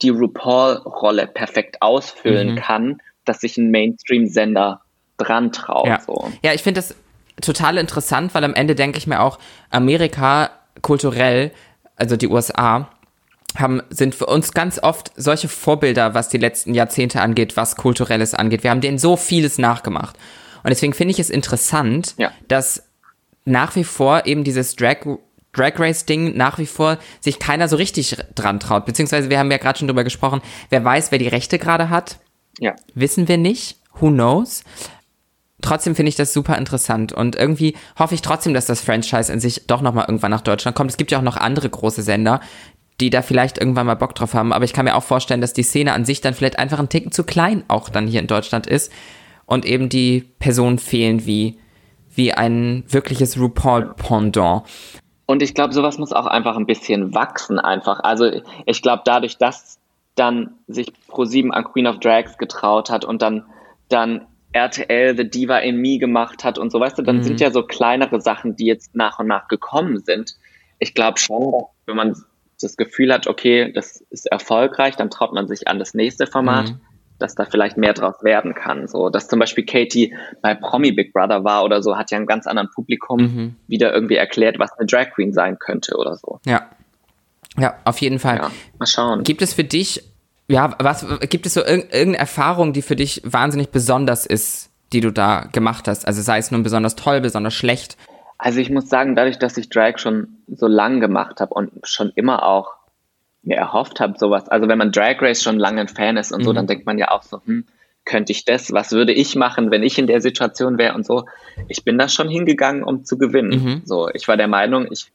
[0.01, 2.55] die RuPaul-Rolle perfekt ausfüllen mhm.
[2.55, 4.81] kann, dass sich ein Mainstream-Sender
[5.17, 5.87] dran traut.
[5.87, 6.31] Ja, so.
[6.43, 6.95] ja ich finde das
[7.41, 11.51] total interessant, weil am Ende denke ich mir auch, Amerika kulturell
[11.95, 12.89] also die USA,
[13.57, 18.33] haben, sind für uns ganz oft solche Vorbilder, was die letzten Jahrzehnte angeht, was Kulturelles
[18.33, 18.63] angeht.
[18.63, 20.17] Wir haben denen so vieles nachgemacht.
[20.63, 22.31] Und deswegen finde ich es interessant, ja.
[22.47, 22.83] dass
[23.45, 25.05] nach wie vor eben dieses Drag,
[25.51, 28.85] Drag Race Ding nach wie vor sich keiner so richtig dran traut.
[28.85, 32.17] Beziehungsweise wir haben ja gerade schon drüber gesprochen, wer weiß, wer die Rechte gerade hat.
[32.59, 32.75] Ja.
[32.95, 33.77] Wissen wir nicht.
[33.99, 34.63] Who knows?
[35.63, 39.39] Trotzdem finde ich das super interessant und irgendwie hoffe ich trotzdem, dass das Franchise in
[39.39, 40.91] sich doch nochmal irgendwann nach Deutschland kommt.
[40.91, 42.39] Es gibt ja auch noch andere große Sender,
[42.99, 45.53] die da vielleicht irgendwann mal Bock drauf haben, aber ich kann mir auch vorstellen, dass
[45.53, 48.27] die Szene an sich dann vielleicht einfach ein Ticken zu klein auch dann hier in
[48.27, 48.91] Deutschland ist
[49.45, 51.57] und eben die Personen fehlen wie,
[52.13, 54.63] wie ein wirkliches RuPaul-Pendant.
[55.25, 58.01] Und ich glaube, sowas muss auch einfach ein bisschen wachsen einfach.
[58.01, 58.29] Also
[58.65, 59.79] ich glaube, dadurch, dass
[60.15, 63.45] dann sich Pro7 an Queen of Drags getraut hat und dann,
[63.89, 67.23] dann RTL The Diva in Me gemacht hat und so, weißt du, dann mhm.
[67.23, 70.35] sind ja so kleinere Sachen, die jetzt nach und nach gekommen sind.
[70.79, 72.15] Ich glaube schon, wenn man
[72.61, 76.69] das Gefühl hat, okay, das ist erfolgreich, dann traut man sich an das nächste Format,
[76.69, 76.81] mhm.
[77.19, 78.87] dass da vielleicht mehr draus werden kann.
[78.87, 82.27] So, dass zum Beispiel Katie bei Promi Big Brother war oder so, hat ja einem
[82.27, 83.55] ganz anderen Publikum mhm.
[83.67, 86.39] wieder irgendwie erklärt, was eine Drag Queen sein könnte oder so.
[86.45, 86.69] Ja.
[87.57, 88.37] Ja, auf jeden Fall.
[88.37, 89.23] Ja, mal schauen.
[89.23, 90.03] Gibt es für dich
[90.53, 95.11] ja, was gibt es so irgendeine Erfahrung, die für dich wahnsinnig besonders ist, die du
[95.11, 96.07] da gemacht hast?
[96.07, 97.97] Also sei es nun besonders toll, besonders schlecht.
[98.37, 102.11] Also ich muss sagen, dadurch, dass ich Drag schon so lang gemacht habe und schon
[102.13, 102.75] immer auch
[103.41, 104.47] mir erhofft habe, sowas.
[104.47, 106.45] Also wenn man Drag Race schon lange ein Fan ist und mhm.
[106.45, 107.65] so, dann denkt man ja auch so, hm,
[108.05, 108.71] könnte ich das?
[108.71, 111.25] Was würde ich machen, wenn ich in der Situation wäre und so?
[111.67, 113.63] Ich bin da schon hingegangen, um zu gewinnen.
[113.63, 113.81] Mhm.
[113.85, 115.11] So, ich war der Meinung, ich,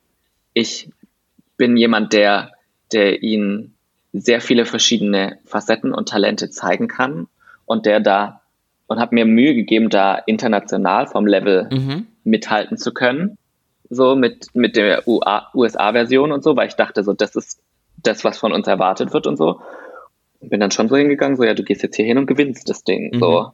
[0.53, 0.91] ich
[1.57, 2.51] bin jemand, der,
[2.93, 3.75] der ihn
[4.13, 7.29] sehr viele verschiedene Facetten und Talente zeigen kann
[7.67, 8.43] und der da
[8.87, 12.07] und habe mir Mühe gegeben, da international vom Level mhm.
[12.25, 13.37] mithalten zu können,
[13.91, 17.61] so mit mit der USA-Version und so, weil ich dachte, so das ist
[18.03, 19.61] das, was von uns erwartet wird und so.
[20.41, 22.69] Und bin dann schon so hingegangen, so ja, du gehst jetzt hier hin und gewinnst
[22.69, 23.19] das Ding, mhm.
[23.19, 23.53] so.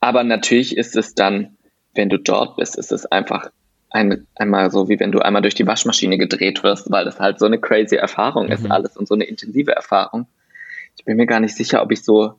[0.00, 1.56] Aber natürlich ist es dann,
[1.94, 3.50] wenn du dort bist, ist es einfach
[3.94, 7.38] ein, einmal so, wie wenn du einmal durch die Waschmaschine gedreht wirst, weil das halt
[7.38, 8.52] so eine crazy Erfahrung mhm.
[8.52, 10.26] ist alles und so eine intensive Erfahrung.
[10.96, 12.34] Ich bin mir gar nicht sicher, ob ich so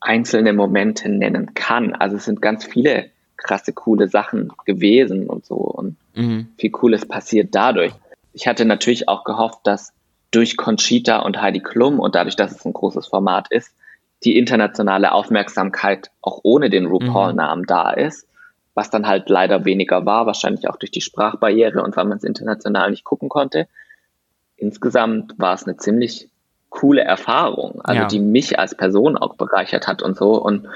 [0.00, 1.94] einzelne Momente nennen kann.
[1.94, 6.48] Also es sind ganz viele krasse, coole Sachen gewesen und so und mhm.
[6.56, 7.92] viel Cooles passiert dadurch.
[8.32, 9.92] Ich hatte natürlich auch gehofft, dass
[10.30, 13.74] durch Conchita und Heidi Klum und dadurch, dass es ein großes Format ist,
[14.24, 17.66] die internationale Aufmerksamkeit auch ohne den RuPaul-Namen mhm.
[17.66, 18.26] da ist
[18.74, 22.24] was dann halt leider weniger war, wahrscheinlich auch durch die Sprachbarriere und weil man es
[22.24, 23.68] international nicht gucken konnte.
[24.56, 26.28] Insgesamt war es eine ziemlich
[26.70, 28.08] coole Erfahrung, also ja.
[28.08, 30.42] die mich als Person auch bereichert hat und so.
[30.42, 30.68] Und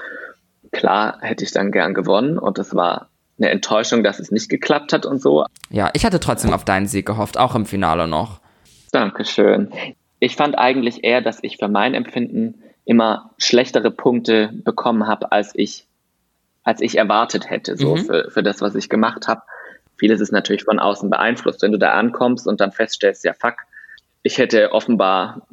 [0.73, 4.93] klar hätte ich dann gern gewonnen und es war eine Enttäuschung, dass es nicht geklappt
[4.93, 5.47] hat und so.
[5.71, 8.41] Ja, ich hatte trotzdem auf deinen Sieg gehofft, auch im Finale noch.
[8.93, 9.73] Dankeschön.
[10.21, 15.53] Ich fand eigentlich eher, dass ich für mein Empfinden immer schlechtere Punkte bekommen habe, als
[15.55, 15.86] ich
[16.67, 18.05] als ich erwartet hätte, so mhm.
[18.05, 19.41] für, für das, was ich gemacht habe.
[19.99, 21.63] Vieles ist natürlich von außen beeinflusst.
[21.63, 23.55] Wenn du da ankommst und dann feststellst, ja fuck,
[24.25, 25.47] ich hätte offenbar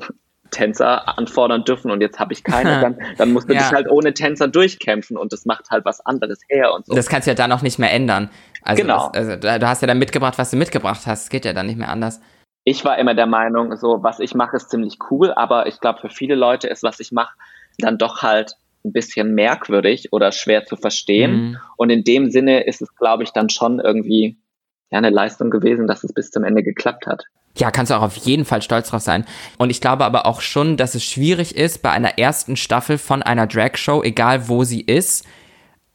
[0.49, 3.59] Tänzer anfordern dürfen und jetzt habe ich keine, dann, dann musst du ja.
[3.59, 6.95] dich halt ohne Tänzer durchkämpfen und das macht halt was anderes her und so.
[6.95, 8.31] Das kannst du ja dann auch nicht mehr ändern.
[8.63, 9.11] Also genau.
[9.13, 11.23] Das, also, du hast ja dann mitgebracht, was du mitgebracht hast.
[11.23, 12.21] Es geht ja dann nicht mehr anders.
[12.63, 15.99] ich war immer der Meinung, so was ich mache, ist ziemlich cool, aber ich glaube,
[16.01, 17.35] für viele Leute ist, was ich mache,
[17.77, 21.31] dann doch halt ein bisschen merkwürdig oder schwer zu verstehen.
[21.31, 21.57] Mhm.
[21.77, 24.37] Und in dem Sinne ist es, glaube ich, dann schon irgendwie
[24.91, 27.23] ja, eine Leistung gewesen, dass es bis zum Ende geklappt hat.
[27.57, 29.25] Ja, kannst du auch auf jeden Fall stolz drauf sein.
[29.57, 33.21] Und ich glaube aber auch schon, dass es schwierig ist, bei einer ersten Staffel von
[33.21, 35.25] einer Drag-Show, egal wo sie ist,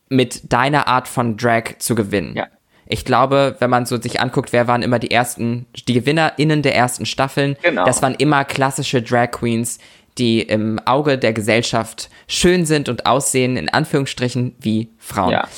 [0.08, 2.34] mit deiner Art von Drag zu gewinnen.
[2.36, 2.46] Ja.
[2.86, 6.74] Ich glaube, wenn man so sich anguckt, wer waren immer die ersten, die GewinnerInnen der
[6.74, 7.84] ersten Staffeln, genau.
[7.84, 9.78] das waren immer klassische Drag Queens,
[10.18, 15.32] die im Auge der Gesellschaft schön sind und aussehen, in Anführungsstrichen, wie Frauen.
[15.32, 15.48] Ja.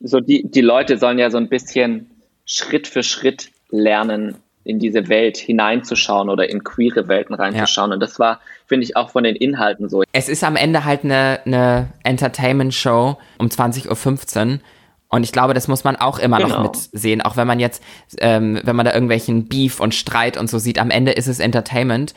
[0.00, 2.10] So die, die Leute sollen ja so ein bisschen
[2.44, 7.90] Schritt für Schritt lernen, in diese Welt hineinzuschauen oder in queere Welten reinzuschauen.
[7.90, 7.94] Ja.
[7.94, 10.02] Und das war, finde ich, auch von den Inhalten so.
[10.12, 14.58] Es ist am Ende halt eine, eine Entertainment-Show um 20.15 Uhr.
[15.08, 16.62] Und ich glaube, das muss man auch immer genau.
[16.62, 17.82] noch mitsehen, auch wenn man jetzt,
[18.18, 21.38] ähm, wenn man da irgendwelchen Beef und Streit und so sieht, am Ende ist es
[21.38, 22.14] Entertainment.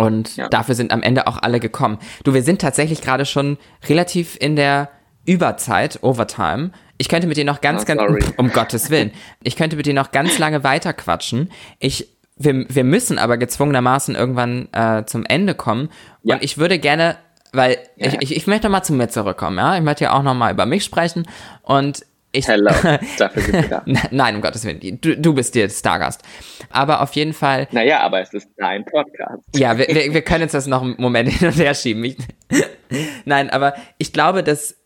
[0.00, 0.48] Und ja.
[0.48, 1.98] dafür sind am Ende auch alle gekommen.
[2.24, 4.90] Du, wir sind tatsächlich gerade schon relativ in der
[5.24, 6.72] Überzeit, Overtime.
[6.98, 9.94] Ich könnte mit dir noch ganz, oh, ganz, um Gottes Willen, ich könnte mit dir
[9.94, 11.50] noch ganz lange weiter quatschen.
[11.78, 15.90] Ich, wir, wir müssen aber gezwungenermaßen irgendwann äh, zum Ende kommen.
[16.22, 16.36] Ja.
[16.36, 17.16] Und ich würde gerne,
[17.52, 18.08] weil ja.
[18.08, 19.76] ich, ich, ich möchte mal zu mir zurückkommen, ja.
[19.76, 21.26] Ich möchte ja auch noch mal über mich sprechen.
[21.62, 22.70] Und ich, Hello,
[23.18, 23.84] dafür sind wir da.
[24.10, 26.22] Nein, um Gottes Willen, du, du bist der Stargast.
[26.70, 27.66] Aber auf jeden Fall.
[27.72, 29.42] Naja, aber es ist dein Podcast.
[29.56, 32.04] Ja, wir, wir, wir können jetzt das noch einen Moment hin und her schieben.
[32.04, 32.16] Ich,
[33.24, 34.76] Nein, aber ich glaube, dass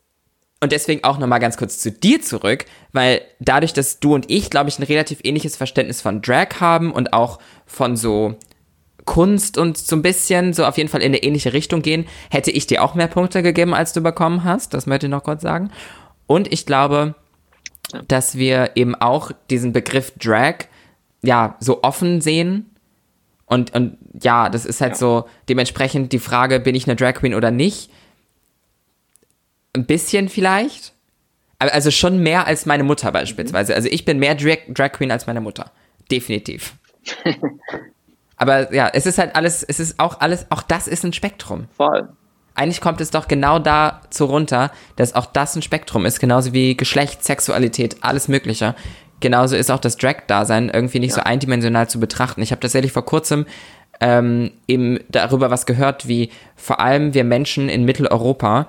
[0.61, 4.49] und deswegen auch nochmal ganz kurz zu dir zurück, weil dadurch, dass du und ich,
[4.49, 8.37] glaube ich, ein relativ ähnliches Verständnis von Drag haben und auch von so
[9.05, 12.51] Kunst und so ein bisschen so auf jeden Fall in eine ähnliche Richtung gehen, hätte
[12.51, 14.73] ich dir auch mehr Punkte gegeben, als du bekommen hast.
[14.73, 15.71] Das möchte ich noch kurz sagen.
[16.27, 17.15] Und ich glaube,
[18.09, 20.67] dass wir eben auch diesen Begriff Drag
[21.23, 22.71] ja so offen sehen.
[23.47, 24.99] Und, und ja, das ist halt ja.
[24.99, 27.91] so dementsprechend die Frage, bin ich eine Drag Queen oder nicht?
[29.75, 30.93] Ein bisschen vielleicht.
[31.59, 33.75] Also schon mehr als meine Mutter beispielsweise.
[33.75, 35.71] Also ich bin mehr Drag, Drag Queen als meine Mutter.
[36.11, 36.75] Definitiv.
[38.37, 41.69] Aber ja, es ist halt alles, es ist auch alles, auch das ist ein Spektrum.
[41.77, 42.09] Voll.
[42.55, 46.77] Eigentlich kommt es doch genau dazu runter, dass auch das ein Spektrum ist, genauso wie
[46.77, 48.75] Geschlecht, Sexualität, alles Mögliche.
[49.21, 51.17] Genauso ist auch das Drag-Dasein irgendwie nicht ja.
[51.17, 52.43] so eindimensional zu betrachten.
[52.43, 53.47] Ich habe tatsächlich vor kurzem
[54.01, 58.69] ähm, eben darüber was gehört, wie vor allem wir Menschen in Mitteleuropa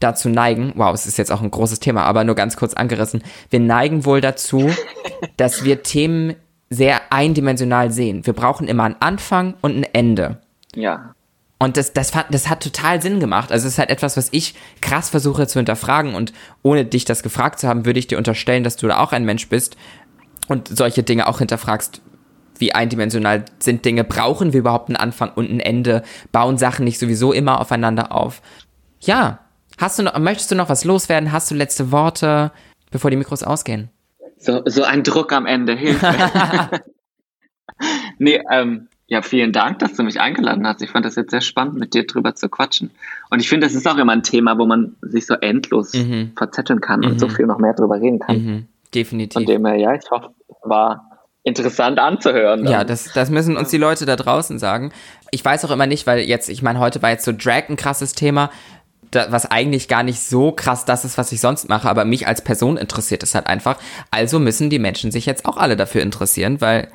[0.00, 3.22] dazu neigen, wow, es ist jetzt auch ein großes Thema, aber nur ganz kurz angerissen,
[3.50, 4.70] wir neigen wohl dazu,
[5.36, 6.34] dass wir Themen
[6.70, 8.26] sehr eindimensional sehen.
[8.26, 10.38] Wir brauchen immer einen Anfang und ein Ende.
[10.74, 11.14] Ja.
[11.62, 13.52] Und das, das, das hat total Sinn gemacht.
[13.52, 16.14] Also es ist halt etwas, was ich krass versuche zu hinterfragen.
[16.14, 16.32] Und
[16.62, 19.24] ohne dich das gefragt zu haben, würde ich dir unterstellen, dass du da auch ein
[19.24, 19.76] Mensch bist
[20.48, 22.02] und solche Dinge auch hinterfragst.
[22.58, 24.04] Wie eindimensional sind Dinge?
[24.04, 26.02] Brauchen wir überhaupt einen Anfang und ein Ende?
[26.32, 28.42] Bauen Sachen nicht sowieso immer aufeinander auf?
[29.00, 29.40] Ja,
[29.78, 31.32] Hast du noch, möchtest du noch was loswerden?
[31.32, 32.52] Hast du letzte Worte,
[32.90, 33.90] bevor die Mikros ausgehen?
[34.38, 36.12] So, so ein Druck am Ende, Hilfe.
[38.18, 40.80] nee, ähm, ja, vielen Dank, dass du mich eingeladen hast.
[40.80, 42.92] Ich fand das jetzt sehr spannend, mit dir drüber zu quatschen.
[43.28, 46.32] Und ich finde, das ist auch immer ein Thema, wo man sich so endlos mhm.
[46.34, 47.06] verzetteln kann mhm.
[47.08, 47.32] und so mhm.
[47.32, 48.36] viel noch mehr drüber reden kann.
[48.36, 48.66] Mhm.
[48.94, 49.34] Definitiv.
[49.34, 51.10] Von dem her, ja, ich hoffe, es war
[51.42, 52.66] interessant anzuhören.
[52.66, 54.92] Ja, das, das müssen uns die Leute da draußen sagen.
[55.30, 57.76] Ich weiß auch immer nicht, weil jetzt, ich meine, heute war jetzt so Drag ein
[57.76, 58.48] krasses Thema
[59.10, 62.26] da, was eigentlich gar nicht so krass das ist, was ich sonst mache, aber mich
[62.26, 63.76] als Person interessiert es halt einfach.
[64.10, 66.88] Also müssen die Menschen sich jetzt auch alle dafür interessieren, weil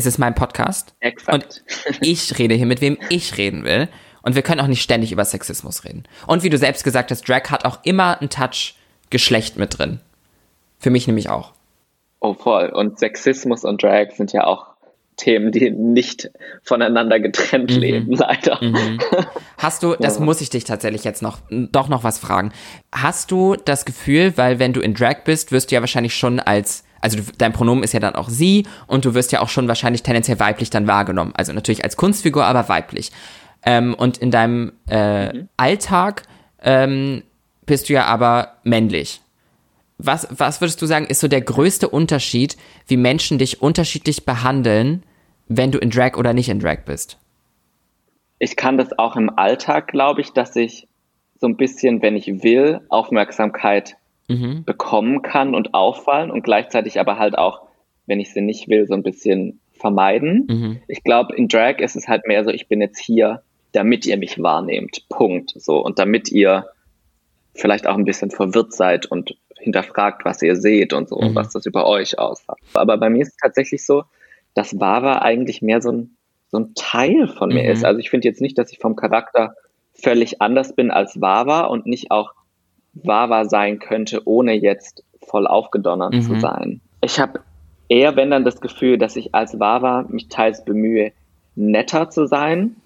[0.00, 0.94] es ist mein Podcast.
[1.00, 1.34] Exakt.
[1.34, 1.64] Und
[2.00, 3.88] ich rede hier mit wem ich reden will.
[4.22, 6.04] Und wir können auch nicht ständig über Sexismus reden.
[6.26, 8.74] Und wie du selbst gesagt hast, Drag hat auch immer einen Touch
[9.10, 10.00] Geschlecht mit drin.
[10.78, 11.52] Für mich nämlich auch.
[12.20, 12.68] Oh, voll.
[12.68, 14.68] Und Sexismus und Drag sind ja auch
[15.16, 16.30] Themen, die nicht
[16.62, 17.80] voneinander getrennt mhm.
[17.80, 18.58] leben, leider.
[18.62, 18.98] Mhm.
[19.58, 22.52] Hast du, das muss ich dich tatsächlich jetzt noch, doch noch was fragen.
[22.92, 26.40] Hast du das Gefühl, weil wenn du in Drag bist, wirst du ja wahrscheinlich schon
[26.40, 29.48] als, also du, dein Pronomen ist ja dann auch sie und du wirst ja auch
[29.48, 31.32] schon wahrscheinlich tendenziell weiblich dann wahrgenommen.
[31.34, 33.10] Also natürlich als Kunstfigur, aber weiblich.
[33.64, 35.48] Ähm, und in deinem äh, mhm.
[35.56, 36.22] Alltag
[36.62, 37.22] ähm,
[37.66, 39.20] bist du ja aber männlich.
[39.98, 45.02] Was, was würdest du sagen, ist so der größte Unterschied, wie Menschen dich unterschiedlich behandeln,
[45.48, 47.18] wenn du in Drag oder nicht in Drag bist?
[48.38, 50.88] Ich kann das auch im Alltag, glaube ich, dass ich
[51.38, 53.96] so ein bisschen, wenn ich will, Aufmerksamkeit
[54.30, 54.64] mhm.
[54.64, 57.62] bekommen kann und auffallen und gleichzeitig aber halt auch,
[58.06, 60.46] wenn ich sie nicht will, so ein bisschen vermeiden.
[60.48, 60.82] Mhm.
[60.88, 64.16] Ich glaube, in Drag ist es halt mehr so, ich bin jetzt hier, damit ihr
[64.16, 65.08] mich wahrnehmt.
[65.08, 65.52] Punkt.
[65.56, 65.82] So.
[65.82, 66.66] Und damit ihr
[67.54, 71.34] vielleicht auch ein bisschen verwirrt seid und hinterfragt, was ihr seht und so, mhm.
[71.34, 72.62] was das über euch aussagt.
[72.74, 74.04] Aber bei mir ist es tatsächlich so,
[74.54, 76.16] dass Wawa eigentlich mehr so ein,
[76.50, 77.70] so ein Teil von mir Mhm.
[77.70, 77.84] ist.
[77.84, 79.54] Also ich finde jetzt nicht, dass ich vom Charakter
[79.92, 82.32] völlig anders bin als Wawa und nicht auch
[82.92, 86.20] Wawa sein könnte, ohne jetzt voll aufgedonnert Mhm.
[86.22, 86.80] zu sein.
[87.02, 87.40] Ich habe
[87.88, 91.12] eher, wenn dann, das Gefühl, dass ich als Wawa mich teils bemühe,
[91.54, 92.76] netter zu sein,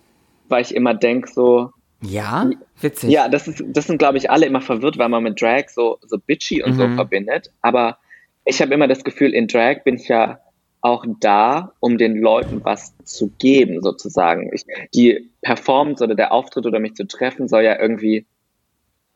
[0.49, 1.71] weil ich immer denke so,
[2.03, 2.51] Ja?
[2.81, 3.11] Witzig.
[3.11, 5.99] ja, das ist, das sind, glaube ich, alle immer verwirrt, weil man mit Drag so,
[6.03, 6.95] so bitchy und so Mhm.
[6.97, 7.51] verbindet.
[7.63, 7.99] Aber
[8.45, 10.39] ich habe immer das Gefühl, in Drag bin ich ja
[10.83, 14.51] auch da, um den Leuten was zu geben, sozusagen.
[14.53, 18.27] Ich, die Performance oder der Auftritt oder mich zu treffen soll ja irgendwie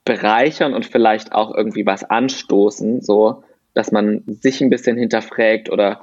[0.08, 3.44] bereichern und vielleicht auch irgendwie was anstoßen, so,
[3.74, 6.00] dass man sich ein bisschen hinterfragt oder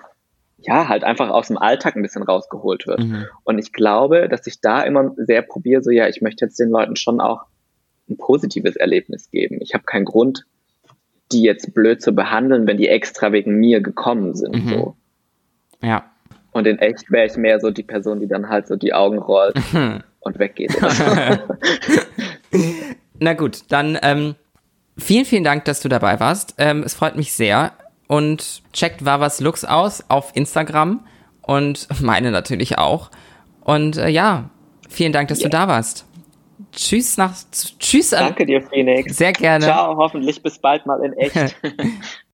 [0.60, 3.00] ja, halt einfach aus dem Alltag ein bisschen rausgeholt wird.
[3.00, 3.26] Mhm.
[3.44, 6.70] Und ich glaube, dass ich da immer sehr probiere, so ja, ich möchte jetzt den
[6.70, 7.46] Leuten schon auch
[8.08, 9.58] ein positives Erlebnis geben.
[9.60, 10.46] Ich habe keinen Grund,
[11.32, 14.66] die jetzt blöd zu behandeln, wenn die extra wegen mir gekommen sind.
[14.66, 14.70] Mhm.
[14.70, 14.96] So.
[15.82, 16.12] Ja.
[16.52, 19.18] Und in echt wäre ich mehr so die Person, die dann halt so die Augen
[19.18, 19.56] rollt
[20.20, 20.78] und weggeht.
[23.20, 24.36] Na gut, dann ähm,
[24.98, 26.56] vielen, vielen Dank, dass du dabei warst.
[26.58, 27.72] Ähm, es freut mich sehr.
[28.08, 31.06] Und checkt Wavas Looks aus auf Instagram
[31.42, 33.10] und meine natürlich auch.
[33.62, 34.50] Und äh, ja,
[34.90, 35.46] vielen Dank, dass Ja.
[35.46, 36.06] du da warst.
[36.72, 37.34] Tschüss nach
[37.80, 39.18] tschüss an Danke dir, Phoenix.
[39.18, 39.64] sehr gerne.
[39.66, 41.56] Ciao, hoffentlich bis bald mal in echt.